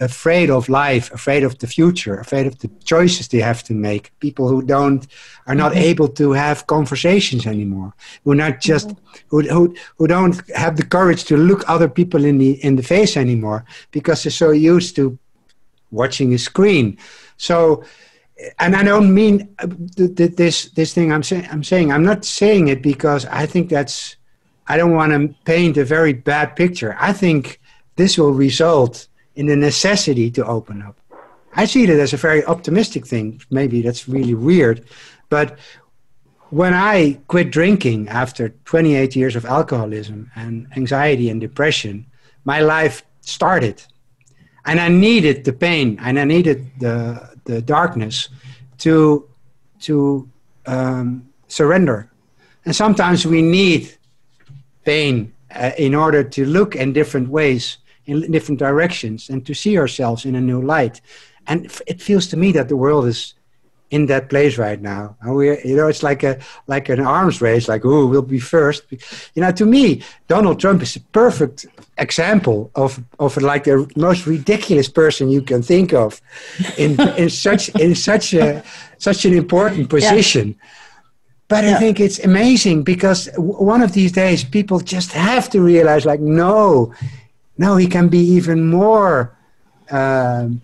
[0.00, 4.12] afraid of life, afraid of the future, afraid of the choices they have to make.
[4.20, 5.06] People who don't
[5.46, 5.90] are not mm-hmm.
[5.90, 7.94] able to have conversations anymore.
[8.24, 8.92] Who not just
[9.28, 12.82] who, who who don't have the courage to look other people in the in the
[12.82, 15.18] face anymore because they're so used to
[15.90, 16.98] watching a screen.
[17.36, 17.84] So
[18.58, 21.48] and I don't mean uh, th- th- this this thing I'm saying.
[21.50, 24.16] I'm saying I'm not saying it because I think that's.
[24.66, 26.96] I don't want to paint a very bad picture.
[26.98, 27.60] I think
[27.96, 30.96] this will result in the necessity to open up.
[31.54, 33.40] I see it as a very optimistic thing.
[33.50, 34.84] Maybe that's really weird,
[35.28, 35.58] but
[36.50, 42.06] when I quit drinking after 28 years of alcoholism and anxiety and depression,
[42.44, 43.82] my life started.
[44.64, 48.28] And I needed the pain and I needed the, the darkness
[48.78, 49.28] to,
[49.80, 50.28] to
[50.66, 52.10] um, surrender.
[52.64, 53.92] And sometimes we need
[54.84, 59.78] pain uh, in order to look in different ways, in different directions, and to see
[59.78, 61.00] ourselves in a new light.
[61.46, 63.34] And it feels to me that the world is
[63.90, 65.16] in that place right now.
[65.20, 67.68] And we, you know, it's like a like an arms race.
[67.68, 68.82] Like, oh, we'll be first.
[69.34, 71.66] You know, to me, Donald Trump is a perfect
[71.98, 76.20] example of of like the most ridiculous person you can think of,
[76.76, 78.62] in in such in such a
[78.98, 80.48] such an important position.
[80.48, 80.68] Yeah.
[81.48, 81.76] But yeah.
[81.76, 86.20] I think it's amazing because one of these days people just have to realize, like,
[86.20, 86.92] no,
[87.56, 89.36] no, he can be even more.
[89.90, 90.62] Um,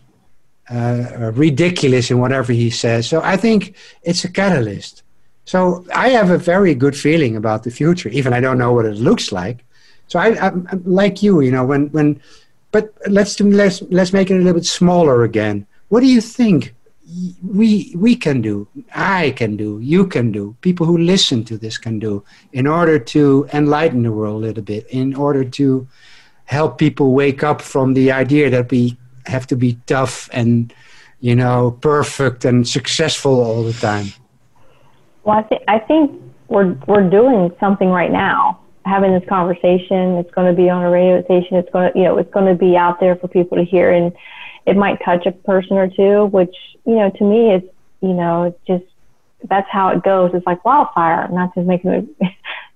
[0.70, 3.08] uh, ridiculous in whatever he says.
[3.08, 5.02] So I think it's a catalyst.
[5.44, 8.86] So I have a very good feeling about the future, even I don't know what
[8.86, 9.64] it looks like.
[10.06, 12.20] So I, I, I like you, you know, when when,
[12.70, 15.66] but let's let's let's make it a little bit smaller again.
[15.88, 16.74] What do you think
[17.42, 18.68] we we can do?
[18.94, 19.80] I can do.
[19.80, 20.56] You can do.
[20.60, 22.22] People who listen to this can do
[22.52, 24.86] in order to enlighten the world a little bit.
[24.90, 25.88] In order to
[26.50, 30.74] help people wake up from the idea that we have to be tough and
[31.20, 34.08] you know perfect and successful all the time.
[35.22, 40.16] Well i think i think we're we're doing something right now having this conversation.
[40.16, 41.56] It's going to be on a radio station.
[41.56, 43.92] It's going to you know it's going to be out there for people to hear
[43.92, 44.12] and
[44.66, 47.70] it might touch a person or two which you know to me it's
[48.00, 48.84] you know just
[49.44, 50.32] that's how it goes.
[50.34, 52.06] It's like wildfire not just making it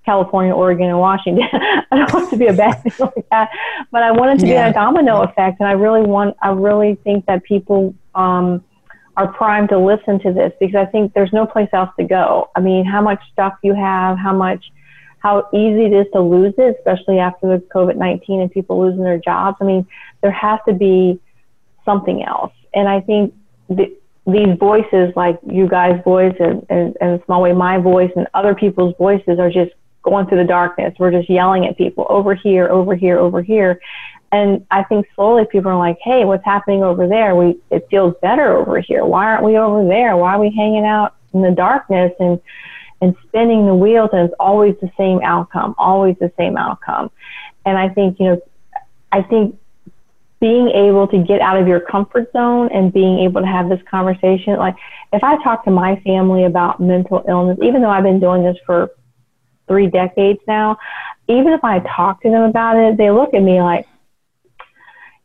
[0.05, 1.47] California, Oregon, and Washington.
[1.53, 3.49] I don't want to be a bad thing like that,
[3.91, 4.67] but I want it to yeah.
[4.67, 6.37] be a domino effect, and I really want.
[6.41, 8.63] I really think that people um,
[9.17, 12.49] are primed to listen to this because I think there's no place else to go.
[12.55, 14.63] I mean, how much stuff you have, how much,
[15.19, 19.03] how easy it is to lose it, especially after the COVID nineteen and people losing
[19.03, 19.57] their jobs.
[19.59, 19.87] I mean,
[20.21, 21.19] there has to be
[21.83, 23.33] something else, and I think.
[23.67, 23.97] The,
[24.27, 28.55] these voices, like you guys' voice and, and, and small way my voice and other
[28.55, 29.71] people's voices, are just
[30.05, 30.93] going through the darkness.
[30.97, 33.81] We're just yelling at people over here, over here, over here.
[34.31, 37.35] And I think slowly people are like, hey, what's happening over there?
[37.35, 39.05] We it feels better over here.
[39.05, 40.15] Why aren't we over there?
[40.15, 42.39] Why are we hanging out in the darkness and
[43.01, 47.11] and spinning the wheels and it's always the same outcome, always the same outcome.
[47.65, 48.41] And I think, you know,
[49.11, 49.57] I think
[50.39, 53.81] being able to get out of your comfort zone and being able to have this
[53.89, 54.75] conversation, like
[55.13, 58.57] if I talk to my family about mental illness, even though I've been doing this
[58.65, 58.91] for
[59.67, 60.77] three decades now,
[61.27, 63.87] even if I talk to them about it, they look at me like,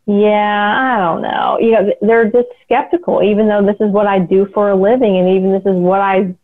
[0.06, 1.58] yeah, I don't know.
[1.60, 5.18] You know, they're just skeptical, even though this is what I do for a living
[5.18, 6.34] and even this is what I've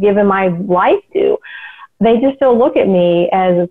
[0.00, 1.38] given my life to.
[2.00, 3.68] They just still look at me as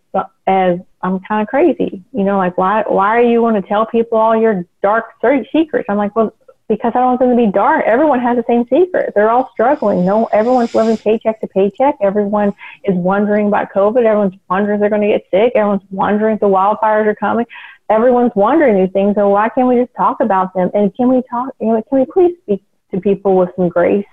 [0.47, 2.03] as I'm kind of crazy.
[2.13, 5.05] You know, like why why are you want to tell people all your dark
[5.51, 5.85] secrets?
[5.89, 6.33] I'm like, well,
[6.69, 7.85] because I don't want them to be dark.
[7.85, 9.13] Everyone has the same secret.
[9.15, 10.05] They're all struggling.
[10.05, 11.95] No, everyone's living paycheck to paycheck.
[12.01, 12.53] Everyone
[12.83, 14.03] is wondering about COVID.
[14.03, 15.53] Everyone's wondering if they're going to get sick.
[15.55, 17.45] Everyone's wondering if the wildfires are coming.
[17.89, 19.15] Everyone's wondering these things.
[19.15, 20.69] So why can't we just talk about them?
[20.73, 21.53] And can we talk?
[21.61, 24.05] You know, can we please speak to people with some grace?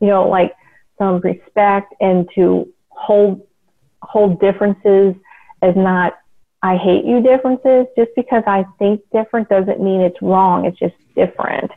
[0.00, 0.54] You know, like
[0.98, 3.46] some respect and to hold
[4.02, 5.14] hold differences
[5.62, 6.18] as not
[6.62, 7.86] I hate you differences.
[7.96, 10.64] Just because I think different doesn't mean it's wrong.
[10.64, 11.70] It's just different.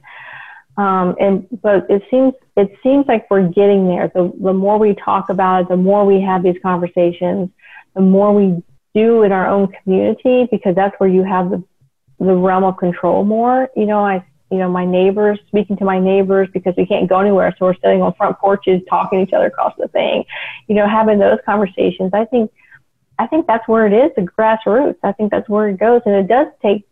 [0.80, 4.10] Um, and but it seems it seems like we're getting there.
[4.16, 7.50] The the more we talk about it, the more we have these conversations,
[7.96, 8.64] the more we
[8.96, 11.62] do in our own community, because that's where you have the
[12.20, 13.70] the realm of control more.
[13.76, 17.20] You know, I you know my neighbors speaking to my neighbors because we can't go
[17.20, 20.24] anywhere, so we're sitting on front porches talking to each other across the thing.
[20.70, 22.12] You know, having those conversations.
[22.14, 22.54] I think
[23.18, 25.00] I think that's where it is, the grassroots.
[25.04, 26.88] I think that's where it goes, and it does take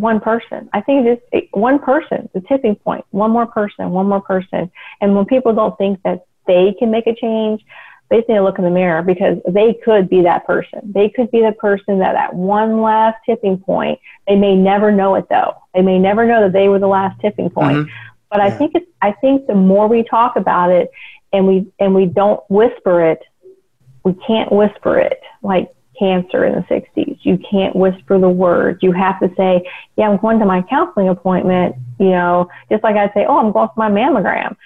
[0.00, 0.68] one person.
[0.72, 4.70] I think it is one person, the tipping point, one more person, one more person.
[5.00, 7.64] And when people don't think that they can make a change,
[8.08, 10.80] they need to look in the mirror because they could be that person.
[10.82, 15.14] They could be the person that at one last tipping point, they may never know
[15.14, 15.54] it though.
[15.74, 17.78] They may never know that they were the last tipping point.
[17.78, 17.90] Mm-hmm.
[18.30, 18.46] But yeah.
[18.46, 20.90] I think it's, I think the more we talk about it
[21.32, 23.22] and we, and we don't whisper it,
[24.02, 25.20] we can't whisper it.
[25.42, 25.70] Like
[26.00, 27.18] cancer in the 60s.
[27.22, 28.78] You can't whisper the word.
[28.80, 29.62] You have to say,
[29.96, 33.52] yeah, I'm going to my counseling appointment, you know, just like I'd say, oh, I'm
[33.52, 34.56] going for my mammogram.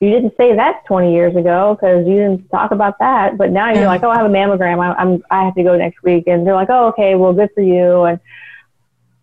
[0.00, 3.36] you didn't say that 20 years ago because you didn't talk about that.
[3.36, 4.78] But now you're like, oh, I have a mammogram.
[4.78, 6.28] I, I'm, I have to go next week.
[6.28, 8.04] And they're like, oh, okay, well, good for you.
[8.04, 8.20] And,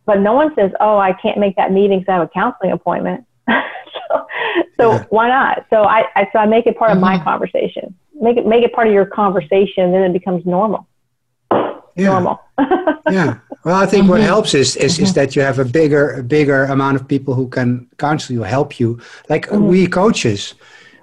[0.05, 2.73] but no one says, oh, I can't make that meeting because I have a counseling
[2.73, 3.25] appointment.
[3.47, 4.27] so,
[4.77, 5.05] so yeah.
[5.09, 5.65] why not?
[5.69, 6.97] So I, I, so I make it part mm-hmm.
[6.97, 7.23] of my mm-hmm.
[7.23, 7.95] conversation.
[8.19, 9.93] Make it, make it part of your conversation.
[9.93, 10.85] Then it becomes normal.
[11.95, 12.09] Yeah.
[12.09, 12.41] Normal.
[13.11, 13.39] yeah.
[13.63, 14.11] Well, I think mm-hmm.
[14.11, 15.03] what helps is, is, mm-hmm.
[15.03, 18.43] is that you have a bigger, a bigger amount of people who can counsel you,
[18.43, 18.99] help you.
[19.29, 19.67] Like mm-hmm.
[19.67, 20.55] we coaches,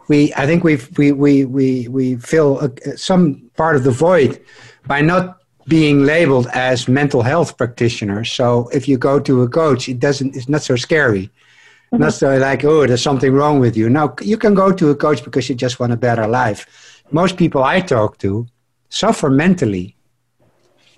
[0.09, 4.41] we I think we we we we we fill a, some part of the void
[4.86, 8.32] by not being labeled as mental health practitioners.
[8.32, 11.30] So if you go to a coach, it doesn't it's not so scary.
[11.93, 12.03] Mm-hmm.
[12.03, 13.89] Not so like oh there's something wrong with you.
[13.89, 17.05] Now you can go to a coach because you just want a better life.
[17.11, 18.47] Most people I talk to
[18.89, 19.97] suffer mentally.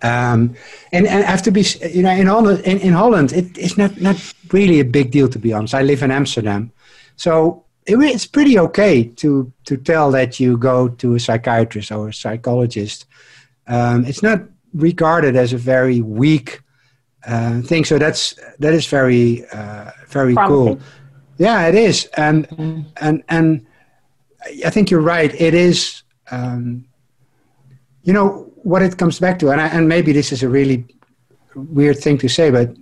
[0.02, 0.54] Um,
[0.92, 4.00] and, and have to be, you know, in Holland, in, in Holland, it, it's not,
[4.00, 4.16] not
[4.50, 5.74] really a big deal to be honest.
[5.74, 6.72] I live in Amsterdam.
[7.16, 12.14] So it's pretty okay to to tell that you go to a psychiatrist or a
[12.14, 13.06] psychologist.
[13.66, 14.42] Um, it's not
[14.74, 16.60] regarded as a very weak
[17.26, 20.76] uh, thing, so that's that is very uh, very Promising.
[20.76, 20.80] cool.
[21.38, 22.84] Yeah, it is, and mm.
[23.00, 23.66] and and
[24.64, 25.32] I think you're right.
[25.40, 26.02] It is.
[26.30, 26.86] Um,
[28.02, 30.84] you know what it comes back to, and I, and maybe this is a really
[31.54, 32.74] weird thing to say, but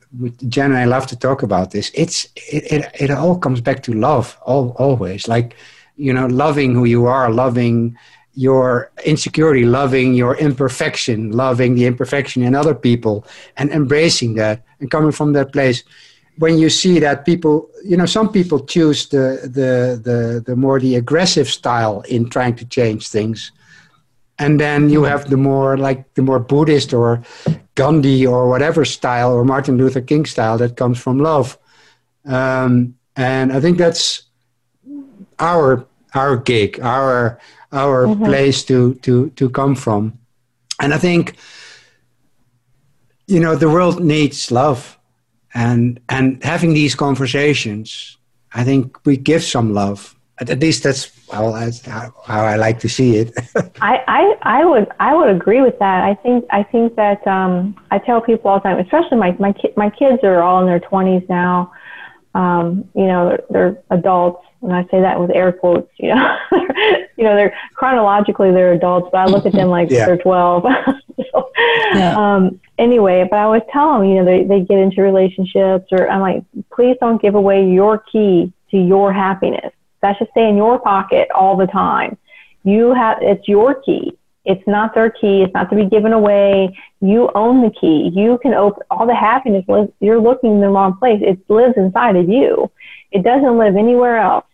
[0.48, 1.90] Jan and I love to talk about this.
[1.94, 5.28] It's it, it, it all comes back to love, all, always.
[5.28, 5.56] Like
[5.96, 7.96] you know, loving who you are, loving
[8.34, 13.26] your insecurity, loving your imperfection, loving the imperfection in other people,
[13.56, 15.82] and embracing that, and coming from that place.
[16.38, 20.78] When you see that people, you know, some people choose the the the, the more
[20.78, 23.52] the aggressive style in trying to change things
[24.38, 27.22] and then you have the more like the more buddhist or
[27.74, 31.58] gandhi or whatever style or martin luther king style that comes from love.
[32.24, 34.22] Um, and i think that's
[35.38, 37.38] our our gig our
[37.72, 38.24] our mm-hmm.
[38.24, 40.18] place to to to come from.
[40.80, 41.36] And i think
[43.26, 44.94] you know the world needs love.
[45.54, 48.18] And and having these conversations
[48.52, 50.14] i think we give some love.
[50.40, 53.32] At least that's well, that's how, how I like to see it.
[53.80, 56.04] I, I, I would I would agree with that.
[56.04, 59.52] I think I think that um, I tell people all the time, especially my my
[59.52, 61.72] ki- my kids are all in their twenties now.
[62.34, 65.90] Um, you know, they're, they're adults, and I say that with air quotes.
[65.98, 66.38] You know,
[67.16, 70.06] you know, they're chronologically they're adults, but I look at them like yeah.
[70.06, 70.64] they're twelve.
[71.32, 71.50] so,
[71.94, 72.14] yeah.
[72.16, 76.08] um, anyway, but I always tell them, you know, they they get into relationships, or
[76.08, 79.72] I'm like, please don't give away your key to your happiness
[80.02, 82.16] that should stay in your pocket all the time.
[82.64, 84.16] You have, it's your key.
[84.44, 85.42] It's not their key.
[85.42, 86.76] It's not to be given away.
[87.00, 88.10] You own the key.
[88.14, 89.64] You can open all the happiness.
[89.68, 91.20] Lives, you're looking in the wrong place.
[91.22, 92.70] It lives inside of you.
[93.10, 94.46] It doesn't live anywhere else.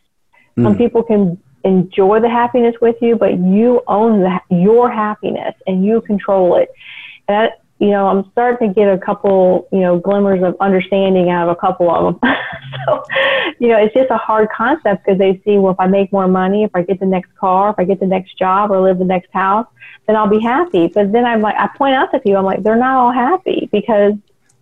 [0.57, 0.65] Mm.
[0.65, 0.79] Some hmm.
[0.79, 6.01] people can enjoy the happiness with you, but you own the, your happiness and you
[6.03, 6.71] control it.
[7.29, 11.31] And that, you know, I'm starting to get a couple, you know, glimmers of understanding
[11.31, 12.33] out of a couple of them.
[12.87, 13.03] so,
[13.59, 16.29] you know, it's just a hard concept because they see, well, if I make more
[16.29, 18.99] money, if I get the next car, if I get the next job or live
[18.99, 19.67] the next house,
[20.07, 20.87] then I'll be happy.
[20.87, 23.69] But then I'm like, I point out to people, I'm like, they're not all happy
[23.73, 24.13] because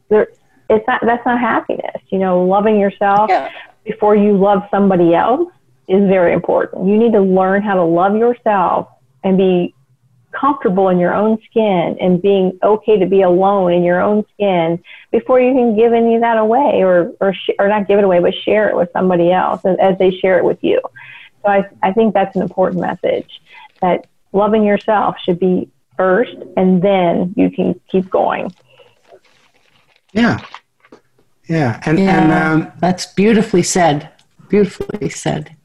[0.09, 0.29] they're,
[0.71, 2.01] it's not, that's not happiness.
[2.09, 3.51] You know, loving yourself yeah.
[3.85, 5.53] before you love somebody else
[5.87, 6.87] is very important.
[6.89, 8.89] You need to learn how to love yourself
[9.23, 9.75] and be
[10.33, 14.83] comfortable in your own skin and being okay to be alone in your own skin
[15.11, 18.05] before you can give any of that away or or, sh- or not give it
[18.05, 20.81] away but share it with somebody else as they share it with you.
[21.43, 23.41] So I, I think that's an important message
[23.81, 28.53] that loving yourself should be first and then you can keep going.
[30.13, 30.45] Yeah.
[31.49, 34.11] Yeah and, yeah, and um, that's beautifully said.
[34.49, 35.57] Beautifully said.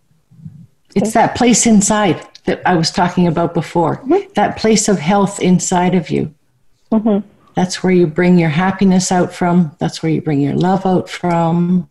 [0.96, 3.98] It's that place inside that I was talking about before.
[3.98, 4.32] Mm-hmm.
[4.34, 6.34] That place of health inside of you.
[6.92, 7.28] Mm-hmm.
[7.54, 9.76] That's where you bring your happiness out from.
[9.80, 11.90] That's where you bring your love out from.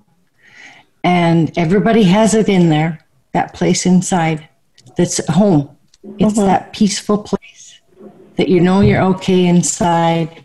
[1.05, 4.49] And everybody has it in there, that place inside
[4.97, 5.77] that's home.
[6.19, 6.47] It's mm-hmm.
[6.47, 7.81] that peaceful place
[8.37, 10.45] that you know you're okay inside.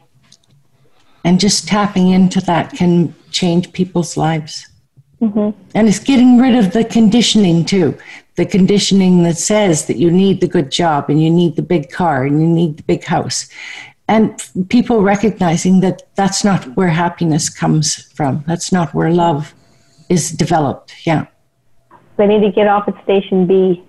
[1.23, 4.67] And just tapping into that can change people's lives.
[5.21, 5.57] Mm-hmm.
[5.75, 7.97] And it's getting rid of the conditioning too
[8.35, 11.89] the conditioning that says that you need the good job and you need the big
[11.89, 13.49] car and you need the big house.
[14.07, 18.43] And people recognizing that that's not where happiness comes from.
[18.47, 19.53] That's not where love
[20.09, 20.93] is developed.
[21.05, 21.27] Yeah.
[22.17, 23.83] They need to get off at station B.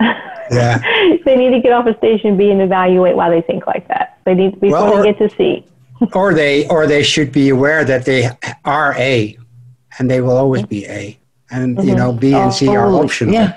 [0.00, 0.78] Yeah.
[1.24, 4.18] they need to get off at station B and evaluate why they think like that.
[4.24, 5.66] They need before well, or, they get to C.
[6.12, 8.30] or they or they should be aware that they
[8.64, 9.38] are A
[9.98, 11.18] and they will always be A
[11.54, 11.88] and mm-hmm.
[11.88, 13.34] you know B and C are optional.
[13.34, 13.54] Yeah.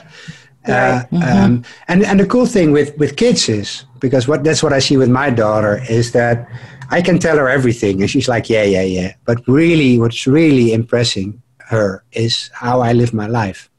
[0.68, 4.74] Uh, um, and and the cool thing with with kids is because what that's what
[4.74, 6.48] I see with my daughter is that
[6.92, 9.14] I can tell her everything and she's like yeah yeah yeah.
[9.26, 11.42] But really, what's really impressing
[11.72, 13.70] her is how I live my life.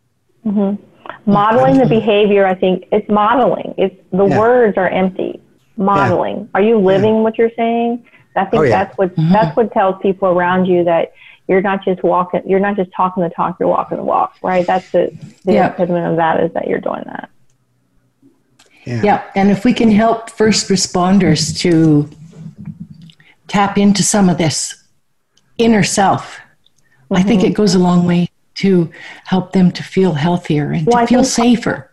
[1.27, 3.75] Modeling the behavior, I think it's modeling.
[3.77, 4.39] It's the Yeah.
[4.39, 5.41] words are empty.
[5.77, 6.49] Modeling.
[6.55, 8.05] Are you living what you're saying?
[8.35, 8.71] I think Oh, yeah.
[8.85, 11.13] that's what that's what tells people around you that
[11.49, 12.43] you're not just walking.
[12.47, 13.57] You're not just talking the talk.
[13.59, 14.35] You're walking the walk.
[14.43, 14.67] Right.
[14.67, 15.11] That's the
[15.45, 15.69] the Yeah.
[15.69, 17.31] epitome of that is that you're doing that.
[18.85, 22.09] Yeah, and if we can help first responders to
[23.47, 24.83] tap into some of this
[25.59, 26.39] inner self,
[27.11, 27.51] I think Mm-hmm.
[27.51, 28.91] it goes a long way to
[29.27, 31.91] help them to feel healthier and Well, I to feel think- safer.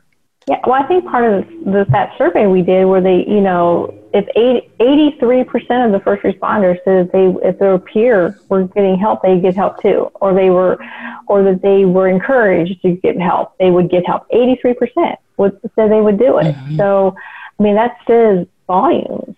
[0.47, 3.93] Yeah, well, I think part of the, that survey we did, where they, you know,
[4.15, 8.97] if 83 percent of the first responders said that they, if their peer were getting
[8.97, 10.79] help, they get help too, or they were,
[11.27, 14.25] or that they were encouraged to get help, they would get help.
[14.31, 16.55] 83 percent would said they would do it.
[16.55, 16.77] Mm-hmm.
[16.77, 17.15] So,
[17.59, 19.35] I mean, that says volumes.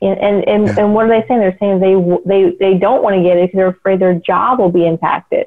[0.00, 0.74] And and and, Yeah.
[0.78, 1.40] and what are they saying?
[1.40, 1.94] They're saying they
[2.26, 5.46] they they don't want to get it because they're afraid their job will be impacted.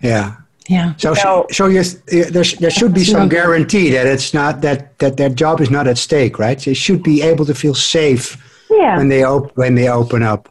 [0.00, 0.36] Yeah.
[0.68, 0.94] Yeah.
[0.96, 4.98] So, So- so yes, uh, there, there should be some guarantee that it's not that,
[4.98, 6.58] that their job is not at stake, right?
[6.58, 8.36] They should be able to feel safe
[8.70, 8.96] Yeah.
[8.98, 10.48] when they op- when they open up.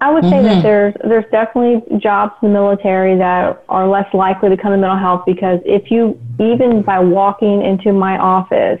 [0.00, 0.44] I would say Mm-hmm.
[0.46, 4.78] that there's there's definitely jobs in the military that are less likely to come to
[4.78, 8.80] mental health because if you even by walking into my office,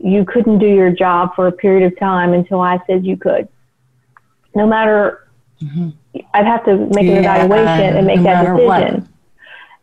[0.00, 3.48] you couldn't do your job for a period of time until I said you could.
[4.54, 5.26] No matter,
[6.34, 7.22] I'd have to make an Mm-hmm.
[7.24, 8.66] Yeah, evaluation and make no that decision.
[8.66, 9.02] what.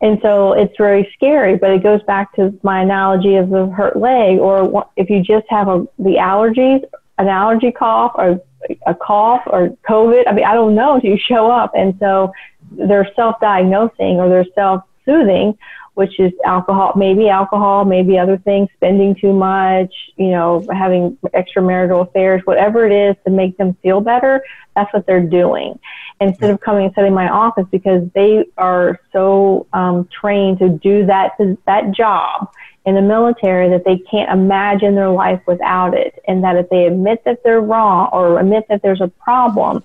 [0.02, 3.96] And so it's very scary, but it goes back to my analogy of the hurt
[3.96, 6.82] leg, or if you just have a, the allergies,
[7.18, 8.40] an allergy cough, or
[8.86, 10.24] a cough, or COVID.
[10.26, 11.72] I mean, I don't know until you show up.
[11.76, 12.32] And so
[12.72, 15.56] they're self-diagnosing or they're self-soothing,
[15.94, 22.08] which is alcohol, maybe alcohol, maybe other things, spending too much, you know, having extramarital
[22.08, 24.42] affairs, whatever it is to make them feel better.
[24.74, 25.78] That's what they're doing
[26.20, 30.68] instead of coming and sitting in my office because they are so um, trained to
[30.68, 31.32] do that
[31.66, 32.50] that job
[32.84, 36.86] in the military that they can't imagine their life without it, and that if they
[36.86, 39.84] admit that they're wrong or admit that there's a problem,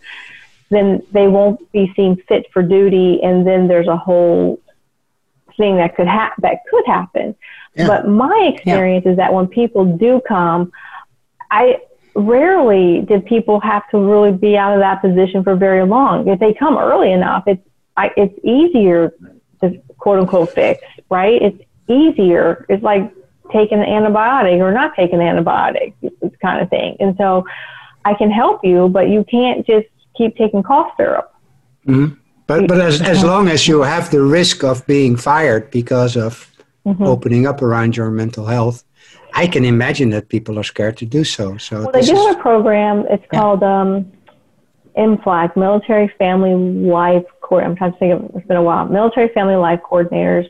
[0.69, 4.59] then they won't be seen fit for duty, and then there's a whole
[5.57, 7.35] thing that could ha- that could happen.
[7.75, 7.87] Yeah.
[7.87, 10.71] But my experience is that when people do come,
[11.51, 11.81] I
[12.15, 16.27] rarely did people have to really be out of that position for very long.
[16.27, 17.61] If they come early enough, it's
[17.95, 19.13] I, it's easier
[19.61, 21.41] to quote unquote fix, right?
[21.41, 22.65] It's easier.
[22.69, 23.13] It's like
[23.51, 25.93] taking an antibiotic or not taking an antibiotic,
[26.41, 26.97] kind of thing.
[26.99, 27.45] And so
[28.05, 31.33] I can help you, but you can't just keep taking cough syrup.
[31.85, 32.19] Mm-hmm.
[32.47, 36.47] But but as as long as you have the risk of being fired because of
[36.87, 37.03] Mm-hmm.
[37.03, 38.85] opening up around your mental health,
[39.33, 41.57] I can imagine that people are scared to do so.
[41.57, 43.05] So Well, they do have a program.
[43.09, 44.09] It's called um,
[44.95, 47.65] MFLAG, Military Family Life Court.
[47.65, 48.31] I'm trying to think of.
[48.35, 48.85] It's been a while.
[48.85, 50.49] Military Family Life Coordinators,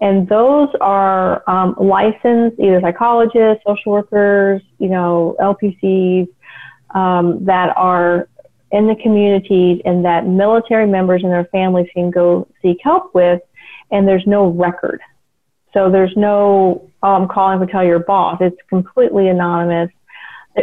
[0.00, 6.28] and those are um, licensed either psychologists, social workers, you know, LPCs
[6.94, 8.28] um, that are
[8.72, 13.40] in the communities and that military members and their families can go seek help with,
[13.90, 15.00] and there's no record.
[15.74, 18.38] So there's no, I'm calling to tell your boss.
[18.40, 19.90] It's completely anonymous.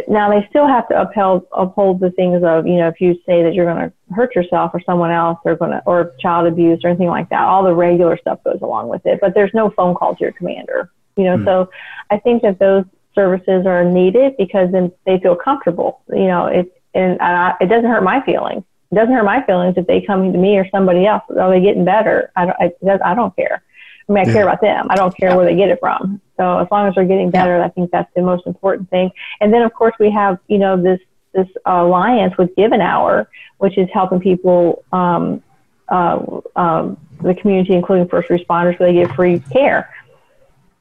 [0.08, 3.42] Now they still have to uphold uphold the things of you know if you say
[3.42, 6.78] that you're going to hurt yourself or someone else they're going to or child abuse
[6.84, 9.68] or anything like that all the regular stuff goes along with it but there's no
[9.70, 11.44] phone call to your commander you know hmm.
[11.44, 11.70] so
[12.08, 12.84] I think that those
[13.16, 17.88] services are needed because then they feel comfortable you know it and I, it doesn't
[17.88, 18.64] hurt my feelings.
[18.90, 21.22] It doesn't hurt my feelings if they come to me or somebody else.
[21.38, 22.32] Are they getting better?
[22.36, 23.62] I don't I, I don't care.
[24.08, 24.88] I mean, I care about them.
[24.90, 26.20] I don't care where they get it from.
[26.36, 29.12] So as long as they're getting better, I think that's the most important thing.
[29.40, 31.00] And then, of course, we have you know this
[31.32, 33.28] this alliance with Give an Hour,
[33.58, 35.42] which is helping people, um,
[35.88, 39.94] uh, um, the community, including first responders, where they get free care,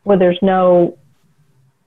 [0.03, 0.97] where there's no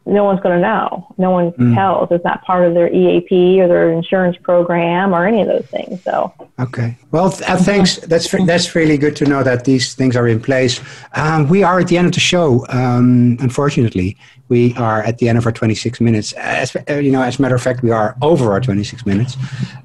[0.05, 1.15] no one's going to know.
[1.19, 2.11] No one tells.
[2.11, 6.03] It's not part of their EAP or their insurance program or any of those things.
[6.03, 6.33] So
[6.63, 6.97] Okay.
[7.11, 7.97] Well, th- uh, thanks.
[7.97, 10.81] That's that's really good to know that these things are in place.
[11.15, 12.65] Um, we are at the end of the show.
[12.69, 14.17] Um, unfortunately,
[14.49, 16.33] we are at the end of our 26 minutes.
[16.35, 19.37] As, uh, you know, as a matter of fact, we are over our 26 minutes.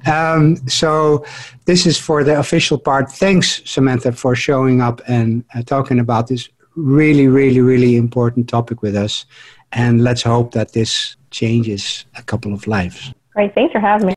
[0.06, 1.24] Um, so
[1.64, 3.10] this is for the official part.
[3.10, 8.82] Thanks, Samantha, for showing up and uh, talking about this really, really, really important topic
[8.82, 9.26] with us.
[9.72, 13.12] And let's hope that this changes a couple of lives.
[13.32, 13.54] great.
[13.54, 14.14] Thanks for having me.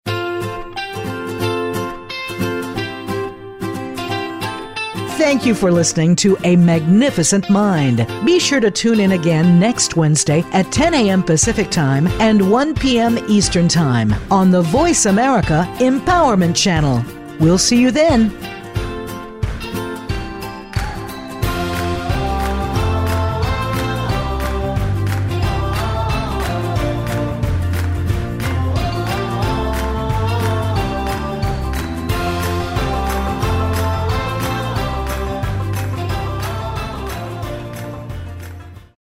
[5.22, 8.08] Thank you for listening to A Magnificent Mind.
[8.26, 11.22] Be sure to tune in again next Wednesday at 10 a.m.
[11.22, 13.20] Pacific Time and 1 p.m.
[13.30, 17.06] Eastern Time on the Voice America Empowerment Channel.
[17.40, 18.32] We'll see you then.